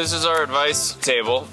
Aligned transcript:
this 0.00 0.14
is 0.14 0.24
our 0.24 0.42
advice 0.42 0.94
table. 0.94 1.46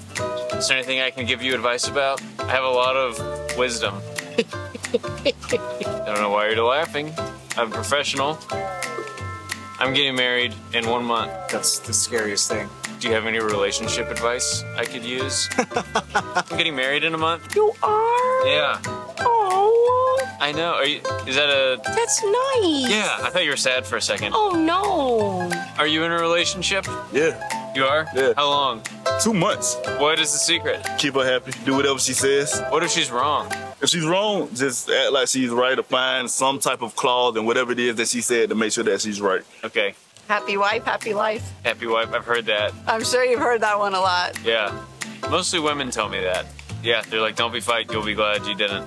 Is 0.54 0.68
there 0.68 0.78
anything 0.78 1.00
I 1.00 1.10
can 1.10 1.26
give 1.26 1.42
you 1.42 1.54
advice 1.54 1.86
about? 1.86 2.22
I 2.38 2.50
have 2.50 2.64
a 2.64 2.70
lot 2.70 2.96
of 2.96 3.18
wisdom. 3.58 4.00
I 4.38 6.04
don't 6.06 6.22
know 6.22 6.30
why 6.30 6.48
you're 6.48 6.64
laughing. 6.64 7.12
I'm 7.58 7.70
a 7.70 7.74
professional. 7.74 8.38
I'm 9.78 9.92
getting 9.92 10.16
married 10.16 10.54
in 10.72 10.88
one 10.88 11.04
month. 11.04 11.30
That's 11.52 11.78
the 11.80 11.92
scariest 11.92 12.48
thing. 12.50 12.70
Do 13.00 13.08
you 13.08 13.14
have 13.14 13.26
any 13.26 13.38
relationship 13.38 14.10
advice 14.10 14.64
I 14.78 14.86
could 14.86 15.04
use? 15.04 15.46
I'm 16.14 16.56
getting 16.56 16.74
married 16.74 17.04
in 17.04 17.12
a 17.12 17.18
month. 17.18 17.54
You 17.54 17.74
are? 17.82 18.46
Yeah. 18.46 18.80
Oh, 19.20 20.26
I 20.40 20.52
know. 20.52 20.72
Are 20.72 20.86
you? 20.86 21.02
Is 21.26 21.36
that 21.36 21.50
a? 21.50 21.78
that's 21.84 22.24
nice. 22.24 22.90
Yeah. 22.90 23.18
I 23.20 23.28
thought 23.30 23.44
you 23.44 23.50
were 23.50 23.56
sad 23.58 23.86
for 23.86 23.96
a 23.96 24.02
second. 24.02 24.32
Oh 24.34 24.52
no. 24.52 25.50
Are 25.78 25.86
you 25.86 26.02
in 26.04 26.12
a 26.12 26.18
relationship? 26.18 26.86
Yeah, 27.12 27.36
You 27.74 27.84
are. 27.84 28.06
Yeah. 28.14 28.32
How 28.36 28.48
long? 28.48 28.82
two 29.20 29.34
months. 29.34 29.76
What 29.98 30.18
is 30.20 30.32
the 30.32 30.38
secret? 30.38 30.86
Keep 30.98 31.14
her 31.14 31.24
happy. 31.24 31.52
Do 31.64 31.74
whatever 31.76 31.98
she 31.98 32.12
says. 32.12 32.62
What 32.70 32.82
if 32.84 32.90
she's 32.90 33.10
wrong? 33.10 33.50
If 33.82 33.88
she's 33.90 34.04
wrong, 34.04 34.48
just 34.54 34.88
act 34.90 35.12
like 35.12 35.28
she's 35.28 35.50
right 35.50 35.78
or 35.78 35.82
find 35.82 36.30
some 36.30 36.58
type 36.60 36.82
of 36.82 36.94
clause 36.96 37.36
and 37.36 37.46
whatever 37.46 37.72
it 37.72 37.78
is 37.78 37.96
that 37.96 38.08
she 38.08 38.20
said 38.20 38.48
to 38.50 38.54
make 38.54 38.72
sure 38.72 38.84
that 38.84 39.00
she's 39.00 39.20
right. 39.20 39.42
Okay. 39.64 39.94
Happy 40.28 40.56
wife, 40.56 40.84
happy 40.84 41.14
life. 41.14 41.52
Happy 41.64 41.86
wife. 41.86 42.12
I've 42.12 42.24
heard 42.24 42.46
that. 42.46 42.72
I'm 42.86 43.02
sure 43.04 43.24
you've 43.24 43.40
heard 43.40 43.60
that 43.62 43.78
one 43.78 43.94
a 43.94 44.00
lot. 44.00 44.38
Yeah. 44.44 44.76
Mostly 45.30 45.58
women 45.60 45.90
tell 45.90 46.08
me 46.08 46.20
that. 46.20 46.46
Yeah. 46.82 47.02
They're 47.08 47.20
like, 47.20 47.36
don't 47.36 47.52
be 47.52 47.60
fight. 47.60 47.90
You'll 47.90 48.04
be 48.04 48.14
glad 48.14 48.44
you 48.46 48.54
didn't. 48.54 48.84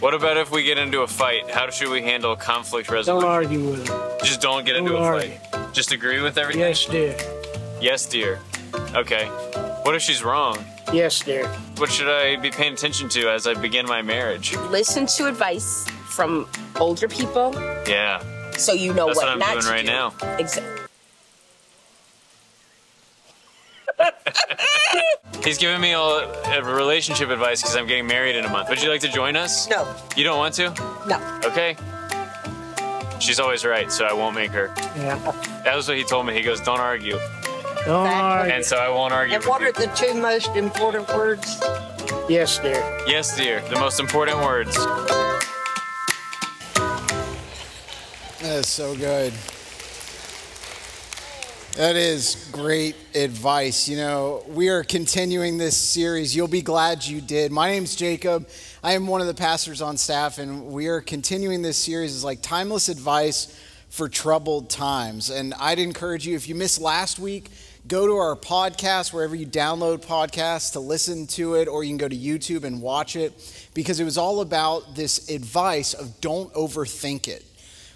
What 0.00 0.12
about 0.14 0.36
if 0.36 0.50
we 0.50 0.62
get 0.62 0.76
into 0.78 1.00
a 1.00 1.06
fight? 1.06 1.50
How 1.50 1.68
should 1.70 1.88
we 1.88 2.02
handle 2.02 2.36
conflict 2.36 2.90
resolution? 2.90 3.22
Don't 3.22 3.30
argue 3.32 3.70
with 3.70 3.88
him. 3.88 3.98
Just 4.22 4.40
don't 4.42 4.64
get 4.66 4.76
into 4.76 4.92
Don't 4.92 5.02
a 5.02 5.04
argue. 5.04 5.30
fight. 5.30 5.72
Just 5.74 5.90
agree 5.92 6.20
with 6.22 6.36
everything. 6.38 6.60
Yes, 6.60 6.84
dear. 6.86 7.16
Yes, 7.80 8.06
dear. 8.06 8.38
Okay. 8.94 9.26
What 9.82 9.94
if 9.94 10.02
she's 10.02 10.22
wrong? 10.24 10.58
Yes, 10.92 11.20
dear. 11.20 11.46
What 11.78 11.90
should 11.90 12.08
I 12.08 12.36
be 12.36 12.50
paying 12.50 12.72
attention 12.72 13.08
to 13.10 13.28
as 13.30 13.46
I 13.46 13.54
begin 13.54 13.86
my 13.86 14.02
marriage? 14.02 14.56
Listen 14.70 15.06
to 15.06 15.26
advice 15.26 15.86
from 16.08 16.48
older 16.80 17.08
people 17.08 17.52
Yeah. 17.86 18.22
so 18.52 18.72
you 18.72 18.94
know 18.94 19.06
That's 19.06 19.16
what, 19.18 19.26
what 19.26 19.32
I'm 19.32 19.38
not 19.38 19.52
doing 19.52 19.62
to 19.64 19.70
right 19.70 19.84
do. 19.84 19.90
now. 19.92 20.14
Exactly. 20.38 20.72
He's 25.44 25.58
giving 25.58 25.80
me 25.80 25.92
all 25.92 26.18
a 26.20 26.62
relationship 26.62 27.30
advice 27.30 27.62
because 27.62 27.76
I'm 27.76 27.86
getting 27.86 28.06
married 28.06 28.36
in 28.36 28.44
a 28.44 28.48
month. 28.48 28.68
Would 28.68 28.82
you 28.82 28.88
like 28.90 29.00
to 29.02 29.08
join 29.08 29.36
us? 29.36 29.68
No, 29.68 29.86
You 30.16 30.24
don't 30.24 30.38
want 30.38 30.54
to? 30.54 30.70
no. 31.06 31.40
Okay. 31.44 31.76
She's 33.20 33.40
always 33.40 33.64
right, 33.64 33.90
so 33.90 34.04
I 34.04 34.12
won't 34.12 34.34
make 34.34 34.50
her. 34.50 34.72
Yeah. 34.96 35.16
That 35.64 35.74
was 35.76 35.88
what 35.88 35.96
he 35.96 36.04
told 36.04 36.26
me. 36.26 36.34
He 36.34 36.42
goes, 36.42 36.60
"Don't 36.60 36.80
argue," 36.80 37.12
Don't 37.18 37.55
Exactly. 37.86 38.20
argue. 38.20 38.54
and 38.54 38.64
so 38.64 38.76
I 38.78 38.88
won't 38.88 39.12
argue. 39.12 39.36
And 39.36 39.44
with 39.44 39.48
what 39.48 39.60
you. 39.60 39.68
are 39.68 39.72
the 39.72 39.86
two 39.94 40.14
most 40.14 40.56
important 40.56 41.08
words? 41.08 41.62
Yes, 42.28 42.58
dear. 42.58 43.04
Yes, 43.06 43.36
dear. 43.36 43.60
The 43.68 43.78
most 43.78 44.00
important 44.00 44.38
words. 44.38 44.76
That 48.40 48.58
is 48.58 48.66
so 48.66 48.96
good. 48.96 49.32
That 51.76 51.94
is 51.94 52.48
great 52.50 52.96
advice. 53.14 53.88
You 53.88 53.98
know, 53.98 54.42
we 54.48 54.68
are 54.68 54.82
continuing 54.82 55.56
this 55.58 55.76
series. 55.76 56.34
You'll 56.34 56.48
be 56.48 56.62
glad 56.62 57.06
you 57.06 57.20
did. 57.20 57.52
My 57.52 57.70
name's 57.70 57.94
Jacob. 57.94 58.48
I 58.82 58.94
am 58.94 59.06
one 59.06 59.20
of 59.20 59.28
the 59.28 59.34
pastors 59.34 59.80
on 59.80 59.96
staff, 59.96 60.38
and 60.38 60.66
we 60.66 60.88
are 60.88 61.00
continuing 61.00 61.62
this 61.62 61.76
series 61.76 62.16
as 62.16 62.24
like 62.24 62.42
timeless 62.42 62.88
advice 62.88 63.60
for 63.90 64.08
troubled 64.08 64.70
times. 64.70 65.30
And 65.30 65.54
I'd 65.60 65.78
encourage 65.78 66.26
you, 66.26 66.34
if 66.34 66.48
you 66.48 66.54
missed 66.54 66.80
last 66.80 67.18
week, 67.18 67.50
go 67.86 68.06
to 68.06 68.14
our 68.16 68.36
podcast, 68.36 69.12
wherever 69.12 69.34
you 69.34 69.46
download 69.46 70.04
podcasts, 70.04 70.72
to 70.72 70.80
listen 70.80 71.26
to 71.28 71.54
it, 71.54 71.68
or 71.68 71.84
you 71.84 71.90
can 71.90 71.98
go 71.98 72.08
to 72.08 72.16
YouTube 72.16 72.64
and 72.64 72.82
watch 72.82 73.16
it, 73.16 73.32
because 73.74 74.00
it 74.00 74.04
was 74.04 74.18
all 74.18 74.40
about 74.40 74.94
this 74.94 75.28
advice 75.28 75.94
of 75.94 76.20
don't 76.20 76.52
overthink 76.54 77.28
it 77.28 77.44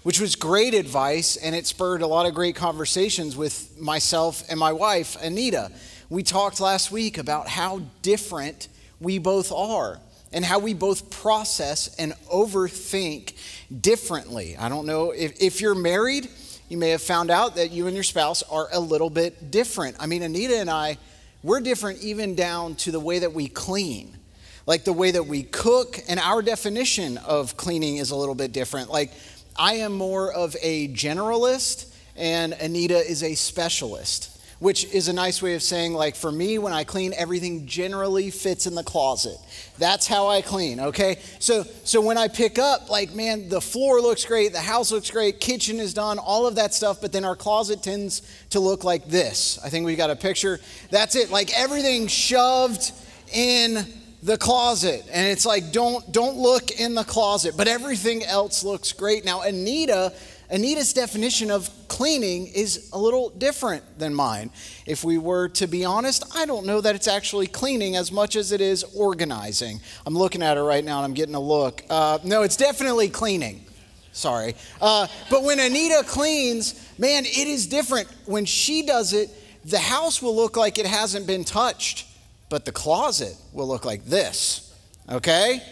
which 0.03 0.19
was 0.19 0.35
great 0.35 0.73
advice 0.73 1.37
and 1.37 1.55
it 1.55 1.67
spurred 1.67 2.01
a 2.01 2.07
lot 2.07 2.25
of 2.25 2.33
great 2.33 2.55
conversations 2.55 3.37
with 3.37 3.79
myself 3.79 4.43
and 4.49 4.59
my 4.59 4.71
wife, 4.71 5.15
Anita. 5.21 5.71
We 6.09 6.23
talked 6.23 6.59
last 6.59 6.91
week 6.91 7.17
about 7.17 7.47
how 7.47 7.83
different 8.01 8.67
we 8.99 9.19
both 9.19 9.51
are 9.51 9.99
and 10.33 10.43
how 10.43 10.59
we 10.59 10.73
both 10.73 11.09
process 11.11 11.95
and 11.97 12.13
overthink 12.33 13.33
differently. 13.81 14.57
I 14.57 14.69
don't 14.69 14.85
know 14.85 15.11
if, 15.11 15.39
if 15.41 15.61
you're 15.61 15.75
married, 15.75 16.29
you 16.71 16.77
may 16.77 16.91
have 16.91 17.01
found 17.01 17.29
out 17.29 17.57
that 17.57 17.71
you 17.71 17.87
and 17.87 17.95
your 17.95 18.03
spouse 18.03 18.43
are 18.43 18.69
a 18.71 18.79
little 18.79 19.09
bit 19.09 19.51
different. 19.51 19.97
I 19.99 20.05
mean, 20.05 20.23
Anita 20.23 20.57
and 20.57 20.69
I, 20.69 20.97
we're 21.43 21.59
different 21.59 22.01
even 22.01 22.33
down 22.33 22.75
to 22.75 22.91
the 22.91 22.99
way 22.99 23.19
that 23.19 23.33
we 23.33 23.49
clean. 23.49 24.17
Like 24.65 24.85
the 24.85 24.93
way 24.93 25.11
that 25.11 25.27
we 25.27 25.43
cook 25.43 25.99
and 26.07 26.17
our 26.17 26.41
definition 26.41 27.17
of 27.17 27.57
cleaning 27.57 27.97
is 27.97 28.11
a 28.11 28.15
little 28.15 28.35
bit 28.35 28.53
different. 28.53 28.89
Like 28.89 29.11
i 29.57 29.73
am 29.73 29.91
more 29.91 30.31
of 30.31 30.55
a 30.61 30.87
generalist 30.93 31.93
and 32.15 32.53
anita 32.53 32.97
is 32.97 33.21
a 33.21 33.35
specialist 33.35 34.30
which 34.61 34.85
is 34.93 35.07
a 35.07 35.13
nice 35.13 35.41
way 35.41 35.55
of 35.55 35.63
saying 35.63 35.91
like 35.91 36.15
for 36.15 36.31
me 36.31 36.59
when 36.59 36.71
i 36.71 36.83
clean 36.83 37.13
everything 37.17 37.65
generally 37.65 38.29
fits 38.29 38.67
in 38.67 38.75
the 38.75 38.83
closet. 38.83 39.37
That's 39.79 40.05
how 40.05 40.27
i 40.27 40.41
clean 40.43 40.79
okay? 40.79 41.17
So 41.39 41.63
so 41.83 41.99
when 41.99 42.17
i 42.17 42.27
pick 42.27 42.59
up 42.59 42.89
like 42.89 43.13
man 43.15 43.49
the 43.49 43.59
floor 43.59 43.99
looks 43.99 44.23
great 44.23 44.53
the 44.53 44.59
house 44.59 44.91
looks 44.91 45.09
great 45.09 45.39
kitchen 45.39 45.79
is 45.79 45.95
done 45.95 46.19
all 46.19 46.45
of 46.45 46.55
that 46.55 46.75
stuff 46.75 47.01
but 47.01 47.11
then 47.11 47.25
our 47.25 47.35
closet 47.35 47.81
tends 47.81 48.21
to 48.51 48.59
look 48.59 48.83
like 48.83 49.07
this. 49.07 49.59
I 49.65 49.69
think 49.69 49.85
we 49.85 49.95
got 49.95 50.11
a 50.11 50.15
picture. 50.15 50.59
That's 50.91 51.15
it. 51.15 51.31
Like 51.31 51.57
everything 51.59 52.05
shoved 52.07 52.91
in 53.33 53.83
the 54.21 54.37
closet. 54.37 55.03
And 55.11 55.25
it's 55.25 55.45
like 55.45 55.71
don't 55.71 56.11
don't 56.11 56.37
look 56.37 56.69
in 56.79 56.93
the 56.93 57.03
closet 57.03 57.55
but 57.57 57.67
everything 57.67 58.23
else 58.23 58.63
looks 58.63 58.93
great. 58.93 59.25
Now 59.25 59.41
anita 59.41 60.13
anita's 60.51 60.93
definition 60.93 61.49
of 61.49 61.69
cleaning 61.87 62.47
is 62.47 62.89
a 62.93 62.97
little 62.97 63.29
different 63.29 63.83
than 63.97 64.13
mine. 64.13 64.51
If 64.85 65.03
we 65.03 65.17
were 65.17 65.49
to 65.49 65.67
be 65.67 65.85
honest 65.85 66.23
i 66.35 66.45
don't 66.45 66.65
know 66.65 66.81
that 66.81 66.93
it's 66.95 67.07
actually 67.07 67.47
cleaning 67.47 67.95
as 67.95 68.11
much 68.11 68.35
as 68.35 68.51
it 68.51 68.61
is 68.61 68.83
organizing. 68.95 69.79
I'm 70.05 70.15
looking 70.15 70.43
at 70.43 70.57
her 70.57 70.63
right 70.63 70.83
now 70.83 70.97
and 70.97 71.05
i'm 71.05 71.13
getting 71.13 71.35
a 71.35 71.39
look. 71.39 71.83
Uh, 71.89 72.19
no 72.23 72.43
it's 72.43 72.57
definitely 72.57 73.09
cleaning. 73.09 73.65
Sorry. 74.13 74.55
Uh, 74.81 75.07
but 75.29 75.43
when 75.43 75.59
anita 75.59 76.03
cleans 76.05 76.75
man 76.99 77.25
it 77.25 77.47
is 77.47 77.65
different. 77.67 78.07
When 78.25 78.45
she 78.45 78.83
does 78.85 79.13
it 79.13 79.29
the 79.63 79.79
house 79.79 80.21
will 80.21 80.35
look 80.35 80.57
like 80.57 80.77
it 80.77 80.85
hasn't 80.85 81.25
been 81.25 81.43
touched 81.43 82.07
but 82.51 82.65
the 82.65 82.71
closet 82.73 83.33
will 83.53 83.67
look 83.67 83.85
like 83.85 84.03
this, 84.03 84.75
okay? 85.09 85.63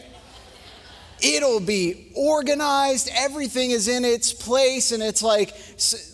It'll 1.21 1.59
be 1.59 2.11
organized, 2.15 3.09
everything 3.13 3.71
is 3.71 3.87
in 3.87 4.05
its 4.05 4.31
place, 4.31 4.91
and 4.91 5.03
it's 5.03 5.21
like, 5.21 5.53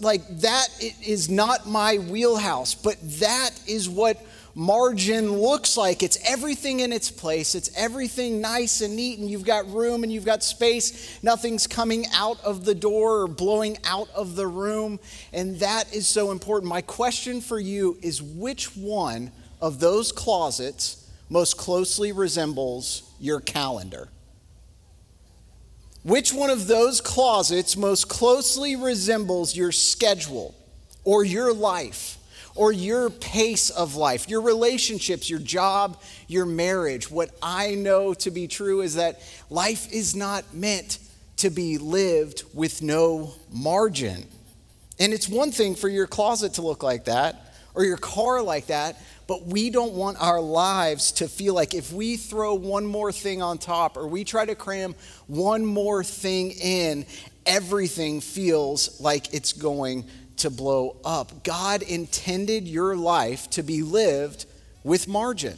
like 0.01 0.27
that 0.39 0.67
is 1.05 1.29
not 1.29 1.67
my 1.67 1.97
wheelhouse, 1.97 2.73
but 2.73 2.97
that 3.19 3.51
is 3.67 3.88
what 3.88 4.21
margin 4.55 5.31
looks 5.31 5.77
like. 5.77 6.01
It's 6.01 6.17
everything 6.27 6.79
in 6.79 6.91
its 6.91 7.11
place, 7.11 7.53
it's 7.53 7.69
everything 7.77 8.41
nice 8.41 8.81
and 8.81 8.95
neat, 8.95 9.19
and 9.19 9.29
you've 9.29 9.45
got 9.45 9.69
room 9.71 10.03
and 10.03 10.11
you've 10.11 10.25
got 10.25 10.41
space. 10.41 11.22
Nothing's 11.22 11.67
coming 11.67 12.05
out 12.13 12.43
of 12.43 12.66
the 12.66 12.75
door 12.75 13.22
or 13.22 13.27
blowing 13.27 13.77
out 13.85 14.09
of 14.16 14.35
the 14.35 14.47
room, 14.47 14.99
and 15.33 15.59
that 15.59 15.93
is 15.93 16.07
so 16.07 16.31
important. 16.31 16.69
My 16.69 16.81
question 16.81 17.41
for 17.41 17.59
you 17.59 17.97
is 18.01 18.23
which 18.23 18.75
one 18.75 19.31
of 19.61 19.79
those 19.79 20.11
closets 20.11 21.11
most 21.29 21.57
closely 21.57 22.11
resembles 22.11 23.13
your 23.19 23.39
calendar? 23.39 24.09
Which 26.05 26.31
one 26.31 26.52
of 26.52 26.67
those 26.67 27.02
closets 27.02 27.75
most 27.75 28.07
closely 28.07 28.75
resembles 28.75 29.55
your 29.55 29.72
schedule 29.72 30.53
or 31.03 31.23
your 31.23 31.52
life 31.52 32.19
or 32.53 32.72
your 32.72 33.09
pace 33.09 33.72
of 33.72 33.96
life, 33.96 34.29
your 34.29 34.41
relationships, 34.41 35.31
your 35.31 35.40
job, 35.40 35.99
your 36.28 36.46
marriage? 36.46 37.09
What 37.09 37.31
I 37.41 37.73
know 37.73 38.13
to 38.13 38.29
be 38.29 38.47
true 38.47 38.81
is 38.81 38.93
that 38.96 39.19
life 39.49 39.91
is 39.91 40.16
not 40.16 40.53
meant 40.53 40.99
to 41.37 41.49
be 41.49 41.79
lived 41.79 42.43
with 42.53 42.84
no 42.84 43.34
margin. 43.51 44.28
And 44.99 45.11
it's 45.11 45.28
one 45.28 45.51
thing 45.51 45.73
for 45.73 45.90
your 45.90 46.05
closet 46.05 46.53
to 46.53 46.61
look 46.61 46.84
like 46.84 47.05
that 47.05 47.55
or 47.73 47.84
your 47.84 47.97
car 47.97 48.43
like 48.43 48.67
that, 48.67 49.01
but 49.27 49.45
we 49.45 49.69
don't 49.69 49.93
want 49.93 50.22
our 50.22 50.39
lives 50.39 51.11
to 51.13 51.27
feel 51.27 51.53
like 51.53 51.73
if 51.73 51.91
we 51.91 52.17
throw 52.17 52.53
one 52.53 52.85
more 52.85 53.11
thing 53.11 53.41
on 53.41 53.57
top 53.57 53.97
or 53.97 54.07
we 54.07 54.23
try 54.23 54.45
to 54.45 54.55
cram 54.55 54.95
one 55.27 55.66
more 55.66 56.03
thing 56.03 56.51
in, 56.51 57.05
everything 57.45 58.22
feels 58.22 58.99
like 58.99 59.33
it's 59.33 59.53
going 59.53 60.05
to 60.37 60.49
blow 60.49 60.97
up. 61.03 61.43
God 61.43 61.81
intended 61.81 62.67
your 62.67 62.95
life 62.95 63.49
to 63.51 63.63
be 63.63 63.81
lived 63.81 64.45
with 64.83 65.07
margin. 65.07 65.57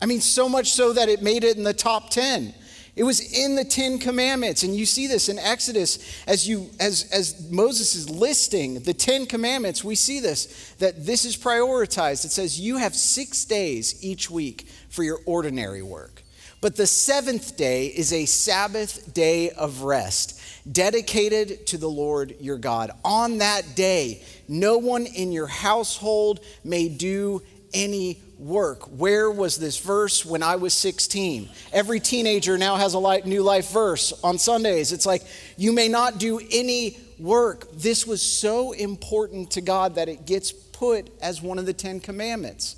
I 0.00 0.06
mean, 0.06 0.20
so 0.20 0.48
much 0.48 0.72
so 0.72 0.92
that 0.92 1.08
it 1.08 1.22
made 1.22 1.44
it 1.44 1.56
in 1.56 1.62
the 1.62 1.72
top 1.72 2.10
10. 2.10 2.52
It 2.96 3.04
was 3.04 3.20
in 3.20 3.56
the 3.56 3.64
Ten 3.64 3.98
Commandments. 3.98 4.62
And 4.62 4.74
you 4.74 4.86
see 4.86 5.06
this 5.06 5.28
in 5.28 5.38
Exodus 5.38 6.24
as 6.26 6.48
you 6.48 6.70
as 6.80 7.08
as 7.12 7.50
Moses 7.50 7.94
is 7.94 8.08
listing 8.08 8.80
the 8.80 8.94
Ten 8.94 9.26
Commandments, 9.26 9.84
we 9.84 9.94
see 9.94 10.18
this, 10.18 10.74
that 10.78 11.04
this 11.04 11.26
is 11.26 11.36
prioritized. 11.36 12.24
It 12.24 12.30
says 12.30 12.58
you 12.58 12.78
have 12.78 12.96
six 12.96 13.44
days 13.44 14.02
each 14.02 14.30
week 14.30 14.66
for 14.88 15.02
your 15.02 15.20
ordinary 15.26 15.82
work. 15.82 16.22
But 16.62 16.76
the 16.76 16.86
seventh 16.86 17.58
day 17.58 17.88
is 17.88 18.14
a 18.14 18.24
Sabbath 18.24 19.12
day 19.12 19.50
of 19.50 19.82
rest, 19.82 20.40
dedicated 20.70 21.66
to 21.68 21.76
the 21.76 21.88
Lord 21.88 22.34
your 22.40 22.56
God. 22.56 22.90
On 23.04 23.38
that 23.38 23.76
day, 23.76 24.22
no 24.48 24.78
one 24.78 25.04
in 25.04 25.32
your 25.32 25.46
household 25.46 26.40
may 26.64 26.88
do 26.88 27.42
any 27.74 28.22
work. 28.38 28.82
Where 28.84 29.30
was 29.30 29.56
this 29.56 29.78
verse 29.78 30.24
when 30.24 30.42
I 30.42 30.56
was 30.56 30.74
16? 30.74 31.48
Every 31.72 32.00
teenager 32.00 32.58
now 32.58 32.76
has 32.76 32.94
a 32.94 33.20
new 33.26 33.42
life 33.42 33.70
verse 33.70 34.12
on 34.22 34.38
Sundays. 34.38 34.92
It's 34.92 35.06
like, 35.06 35.22
you 35.56 35.72
may 35.72 35.88
not 35.88 36.18
do 36.18 36.40
any 36.50 36.98
work. 37.18 37.70
This 37.72 38.06
was 38.06 38.20
so 38.20 38.72
important 38.72 39.50
to 39.52 39.60
God 39.60 39.94
that 39.94 40.08
it 40.08 40.26
gets 40.26 40.52
put 40.52 41.10
as 41.22 41.40
one 41.40 41.58
of 41.58 41.66
the 41.66 41.72
Ten 41.72 42.00
Commandments, 42.00 42.76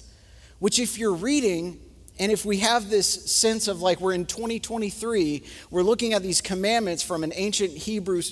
which, 0.61 0.79
if 0.79 0.99
you're 0.99 1.15
reading, 1.15 1.81
and 2.21 2.33
if 2.33 2.45
we 2.45 2.59
have 2.59 2.91
this 2.91 3.31
sense 3.31 3.69
of 3.69 3.81
like 3.81 4.01
we're 4.01 4.13
in 4.13 4.27
2023, 4.27 5.45
we're 5.71 5.83
looking 5.83 6.15
at 6.15 6.23
these 6.23 6.41
commandments 6.41 7.03
from 7.03 7.23
an 7.25 7.33
ancient 7.35 7.71
Hebrew 7.71 8.23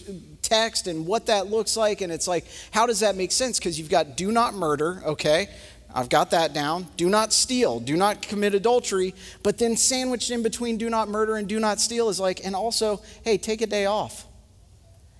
text 0.42 0.86
and 0.86 1.06
what 1.06 1.26
that 1.26 1.48
looks 1.48 1.76
like, 1.76 2.00
and 2.00 2.12
it's 2.12 2.28
like, 2.28 2.46
how 2.70 2.86
does 2.86 3.00
that 3.00 3.16
make 3.16 3.32
sense? 3.32 3.58
Because 3.58 3.78
you've 3.78 3.90
got 3.90 4.16
do 4.16 4.32
not 4.32 4.54
murder, 4.54 5.02
okay? 5.04 5.48
I've 5.94 6.08
got 6.08 6.30
that 6.32 6.52
down. 6.52 6.86
Do 6.96 7.08
not 7.08 7.32
steal. 7.32 7.80
Do 7.80 7.96
not 7.96 8.20
commit 8.22 8.54
adultery. 8.54 9.14
But 9.42 9.58
then 9.58 9.76
sandwiched 9.76 10.30
in 10.30 10.42
between 10.42 10.76
do 10.76 10.90
not 10.90 11.08
murder 11.08 11.36
and 11.36 11.48
do 11.48 11.58
not 11.58 11.80
steal 11.80 12.08
is 12.08 12.20
like, 12.20 12.44
and 12.44 12.54
also, 12.54 13.00
hey, 13.24 13.38
take 13.38 13.62
a 13.62 13.66
day 13.66 13.86
off. 13.86 14.26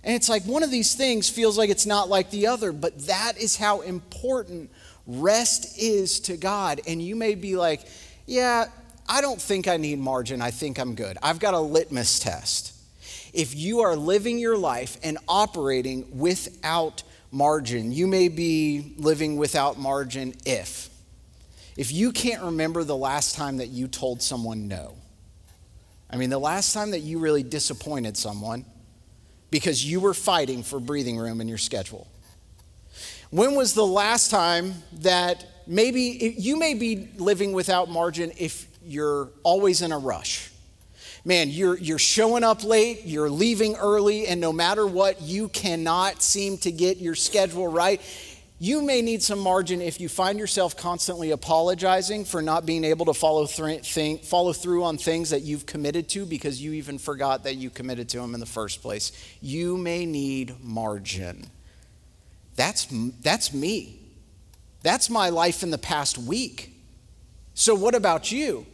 And 0.05 0.15
it's 0.15 0.29
like 0.29 0.45
one 0.45 0.63
of 0.63 0.71
these 0.71 0.95
things 0.95 1.29
feels 1.29 1.59
like 1.59 1.71
it's 1.71 1.87
not 1.87 2.09
like 2.09 2.31
the 2.31 2.47
other, 2.47 2.73
but 2.73 3.07
that 3.07 3.39
is 3.39 3.57
how 3.57 3.81
important 3.81 4.71
rest 5.07 5.79
is 5.79 6.21
to 6.21 6.37
God. 6.37 6.81
And 6.87 7.03
you 7.03 7.17
may 7.17 7.35
be 7.35 7.57
like, 7.57 7.87
yeah, 8.27 8.67
I 9.09 9.21
don't 9.21 9.41
think 9.41 9.69
I 9.69 9.77
need 9.77 9.99
margin. 9.99 10.43
I 10.43 10.51
think 10.51 10.79
I'm 10.79 10.95
good. 10.95 11.17
I've 11.23 11.39
got 11.39 11.55
a 11.55 11.61
litmus 11.61 12.19
test. 12.19 12.73
If 13.33 13.55
you 13.55 13.81
are 13.81 13.97
living 13.97 14.39
your 14.39 14.57
life 14.57 14.97
and 15.03 15.19
operating 15.29 16.07
without 16.19 17.03
margin. 17.37 17.93
You 17.93 18.07
may 18.07 18.29
be 18.29 18.95
living 18.97 19.37
without 19.37 19.79
margin 19.79 20.35
if. 20.45 20.89
If 21.77 21.93
you 21.93 22.11
can't 22.11 22.43
remember 22.43 22.83
the 22.83 22.97
last 22.97 23.35
time 23.35 23.59
that 23.59 23.69
you 23.69 23.87
told 23.87 24.23
someone 24.23 24.67
no, 24.67 24.97
I 26.09 26.17
mean, 26.17 26.31
the 26.31 26.39
last 26.39 26.73
time 26.73 26.93
that 26.93 27.01
you 27.01 27.19
really 27.19 27.43
disappointed 27.43 28.17
someone 28.17 28.65
because 29.51 29.85
you 29.85 30.01
were 30.01 30.15
fighting 30.15 30.63
for 30.63 30.81
breathing 30.81 31.19
room 31.19 31.41
in 31.41 31.49
your 31.49 31.59
schedule. 31.59 32.07
When 33.31 33.55
was 33.55 33.75
the 33.75 33.87
last 33.87 34.31
time 34.31 34.75
that 35.01 35.45
maybe 35.67 36.35
you 36.39 36.59
may 36.59 36.75
be 36.75 37.09
living 37.17 37.53
without 37.53 37.91
margin 37.91 38.33
if 38.39 38.67
you're 38.83 39.31
always 39.43 39.83
in 39.83 39.93
a 39.93 39.99
rush? 39.99 40.51
Man, 41.27 41.51
you're, 41.51 41.77
you're 41.77 41.99
showing 41.99 42.45
up 42.45 42.63
late, 42.63 43.05
you're 43.05 43.29
leaving 43.29 43.75
early, 43.75 44.29
and 44.29 44.41
no 44.41 44.53
matter 44.53 44.87
what, 44.87 45.21
you 45.21 45.49
cannot 45.49 46.23
seem 46.23 46.57
to 46.59 46.71
get 46.71 46.99
your 46.99 47.17
schedule 47.17 47.67
right. 47.67 48.01
You 48.61 48.81
may 48.81 49.03
need 49.03 49.25
some 49.25 49.41
margin 49.41 49.83
if 49.83 50.01
you 50.01 50.09
find 50.09 50.39
yourself 50.39 50.77
constantly 50.77 51.33
apologizing 51.33 52.27
for 52.27 52.41
not 52.41 52.65
being 52.65 52.85
able 52.85 53.07
to 53.07 53.13
follow, 53.13 53.45
th- 53.45 54.25
follow 54.25 54.53
through 54.53 54.85
on 54.85 54.99
things 54.99 55.31
that 55.31 55.43
you've 55.43 55.67
committed 55.67 56.09
to 56.11 56.25
because 56.25 56.63
you 56.63 56.73
even 56.75 56.97
forgot 56.97 57.43
that 57.43 57.57
you 57.57 57.71
committed 57.71 58.09
to 58.11 58.19
them 58.19 58.33
in 58.33 58.39
the 58.39 58.47
first 58.47 58.81
place. 58.81 59.11
You 59.43 59.77
may 59.77 60.07
need 60.07 60.55
margin. 60.63 61.51
That's, 62.55 62.87
that's 63.21 63.53
me. 63.53 63.99
That's 64.85 65.11
my 65.11 65.31
life 65.31 65.65
in 65.65 65.73
the 65.73 65.77
past 65.77 66.19
week. 66.19 66.73
So, 67.55 67.75
what 67.75 67.97
about 67.97 68.31
you? 68.31 68.65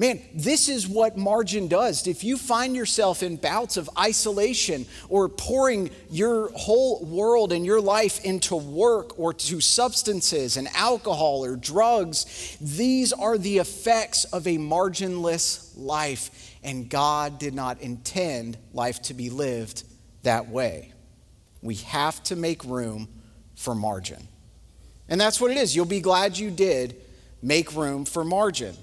Man, 0.00 0.20
this 0.32 0.68
is 0.68 0.86
what 0.86 1.16
margin 1.16 1.66
does. 1.66 2.06
If 2.06 2.22
you 2.22 2.36
find 2.36 2.76
yourself 2.76 3.20
in 3.24 3.34
bouts 3.34 3.76
of 3.76 3.90
isolation 3.98 4.86
or 5.08 5.28
pouring 5.28 5.90
your 6.08 6.50
whole 6.52 7.04
world 7.04 7.52
and 7.52 7.66
your 7.66 7.80
life 7.80 8.24
into 8.24 8.54
work 8.54 9.18
or 9.18 9.34
to 9.34 9.60
substances 9.60 10.56
and 10.56 10.68
alcohol 10.76 11.44
or 11.44 11.56
drugs, 11.56 12.56
these 12.60 13.12
are 13.12 13.36
the 13.36 13.58
effects 13.58 14.22
of 14.26 14.46
a 14.46 14.56
marginless 14.56 15.72
life. 15.76 16.54
And 16.62 16.88
God 16.88 17.40
did 17.40 17.54
not 17.54 17.80
intend 17.80 18.56
life 18.72 19.02
to 19.02 19.14
be 19.14 19.30
lived 19.30 19.82
that 20.22 20.48
way. 20.48 20.92
We 21.60 21.74
have 21.74 22.22
to 22.24 22.36
make 22.36 22.62
room 22.64 23.08
for 23.56 23.74
margin. 23.74 24.28
And 25.08 25.20
that's 25.20 25.40
what 25.40 25.50
it 25.50 25.56
is. 25.56 25.74
You'll 25.74 25.86
be 25.86 26.00
glad 26.00 26.38
you 26.38 26.52
did 26.52 26.94
make 27.42 27.74
room 27.74 28.04
for 28.04 28.24
margin. 28.24 28.76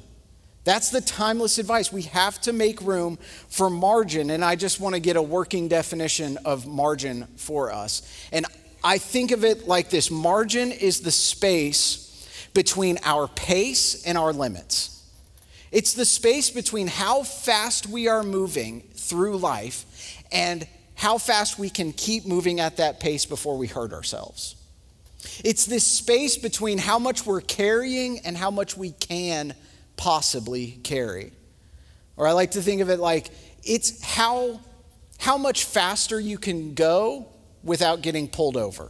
That's 0.65 0.89
the 0.89 0.99
timeless 0.99 1.59
advice. 1.59 1.93
We 1.93 2.01
have 2.03 2.41
to 2.41 2.51
make 2.51 2.81
room 2.81 3.17
for 3.47 3.69
margin. 3.69 4.31
And 4.31 4.43
I 4.43 4.55
just 4.55 4.81
want 4.81 4.95
to 4.95 4.99
get 4.99 5.15
a 5.15 5.21
working 5.21 5.67
definition 5.67 6.37
of 6.43 6.67
margin 6.67 7.27
for 7.37 7.71
us. 7.71 8.01
And 8.33 8.45
I 8.83 8.97
think 8.97 9.31
of 9.31 9.45
it 9.45 9.67
like 9.67 9.89
this 9.89 10.11
margin 10.11 10.71
is 10.71 11.01
the 11.01 11.11
space 11.11 12.49
between 12.53 12.97
our 13.03 13.27
pace 13.27 14.03
and 14.05 14.17
our 14.17 14.33
limits. 14.33 14.91
It's 15.71 15.93
the 15.93 16.05
space 16.05 16.49
between 16.49 16.87
how 16.87 17.23
fast 17.23 17.87
we 17.87 18.07
are 18.07 18.23
moving 18.23 18.81
through 18.95 19.37
life 19.37 20.23
and 20.31 20.67
how 20.95 21.17
fast 21.17 21.59
we 21.59 21.69
can 21.69 21.91
keep 21.91 22.25
moving 22.25 22.59
at 22.59 22.77
that 22.77 22.99
pace 22.99 23.25
before 23.25 23.57
we 23.57 23.67
hurt 23.67 23.93
ourselves. 23.93 24.55
It's 25.43 25.65
this 25.65 25.85
space 25.85 26.37
between 26.37 26.77
how 26.77 26.97
much 26.97 27.25
we're 27.25 27.41
carrying 27.41 28.19
and 28.19 28.37
how 28.37 28.49
much 28.49 28.77
we 28.77 28.91
can 28.91 29.53
possibly 29.97 30.79
carry. 30.83 31.31
Or 32.17 32.27
I 32.27 32.31
like 32.31 32.51
to 32.51 32.61
think 32.61 32.81
of 32.81 32.89
it 32.89 32.99
like 32.99 33.29
it's 33.63 34.03
how, 34.03 34.59
how 35.19 35.37
much 35.37 35.65
faster 35.65 36.19
you 36.19 36.37
can 36.37 36.73
go 36.73 37.27
without 37.63 38.01
getting 38.01 38.27
pulled 38.27 38.57
over. 38.57 38.89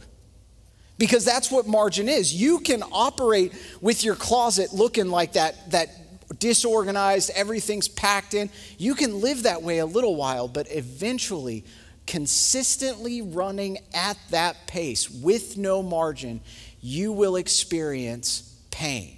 Because 0.98 1.24
that's 1.24 1.50
what 1.50 1.66
margin 1.66 2.08
is. 2.08 2.34
You 2.34 2.60
can 2.60 2.82
operate 2.90 3.52
with 3.80 4.02
your 4.02 4.14
closet 4.14 4.72
looking 4.72 5.08
like 5.08 5.34
that, 5.34 5.70
that 5.72 5.90
disorganized, 6.38 7.30
everything's 7.34 7.88
packed 7.88 8.34
in. 8.34 8.50
You 8.78 8.94
can 8.94 9.20
live 9.20 9.42
that 9.44 9.62
way 9.62 9.78
a 9.78 9.86
little 9.86 10.16
while, 10.16 10.48
but 10.48 10.66
eventually, 10.70 11.64
consistently 12.06 13.20
running 13.20 13.78
at 13.92 14.16
that 14.30 14.66
pace 14.66 15.10
with 15.10 15.56
no 15.56 15.82
margin, 15.82 16.40
you 16.80 17.12
will 17.12 17.36
experience 17.36 18.54
pain. 18.70 19.16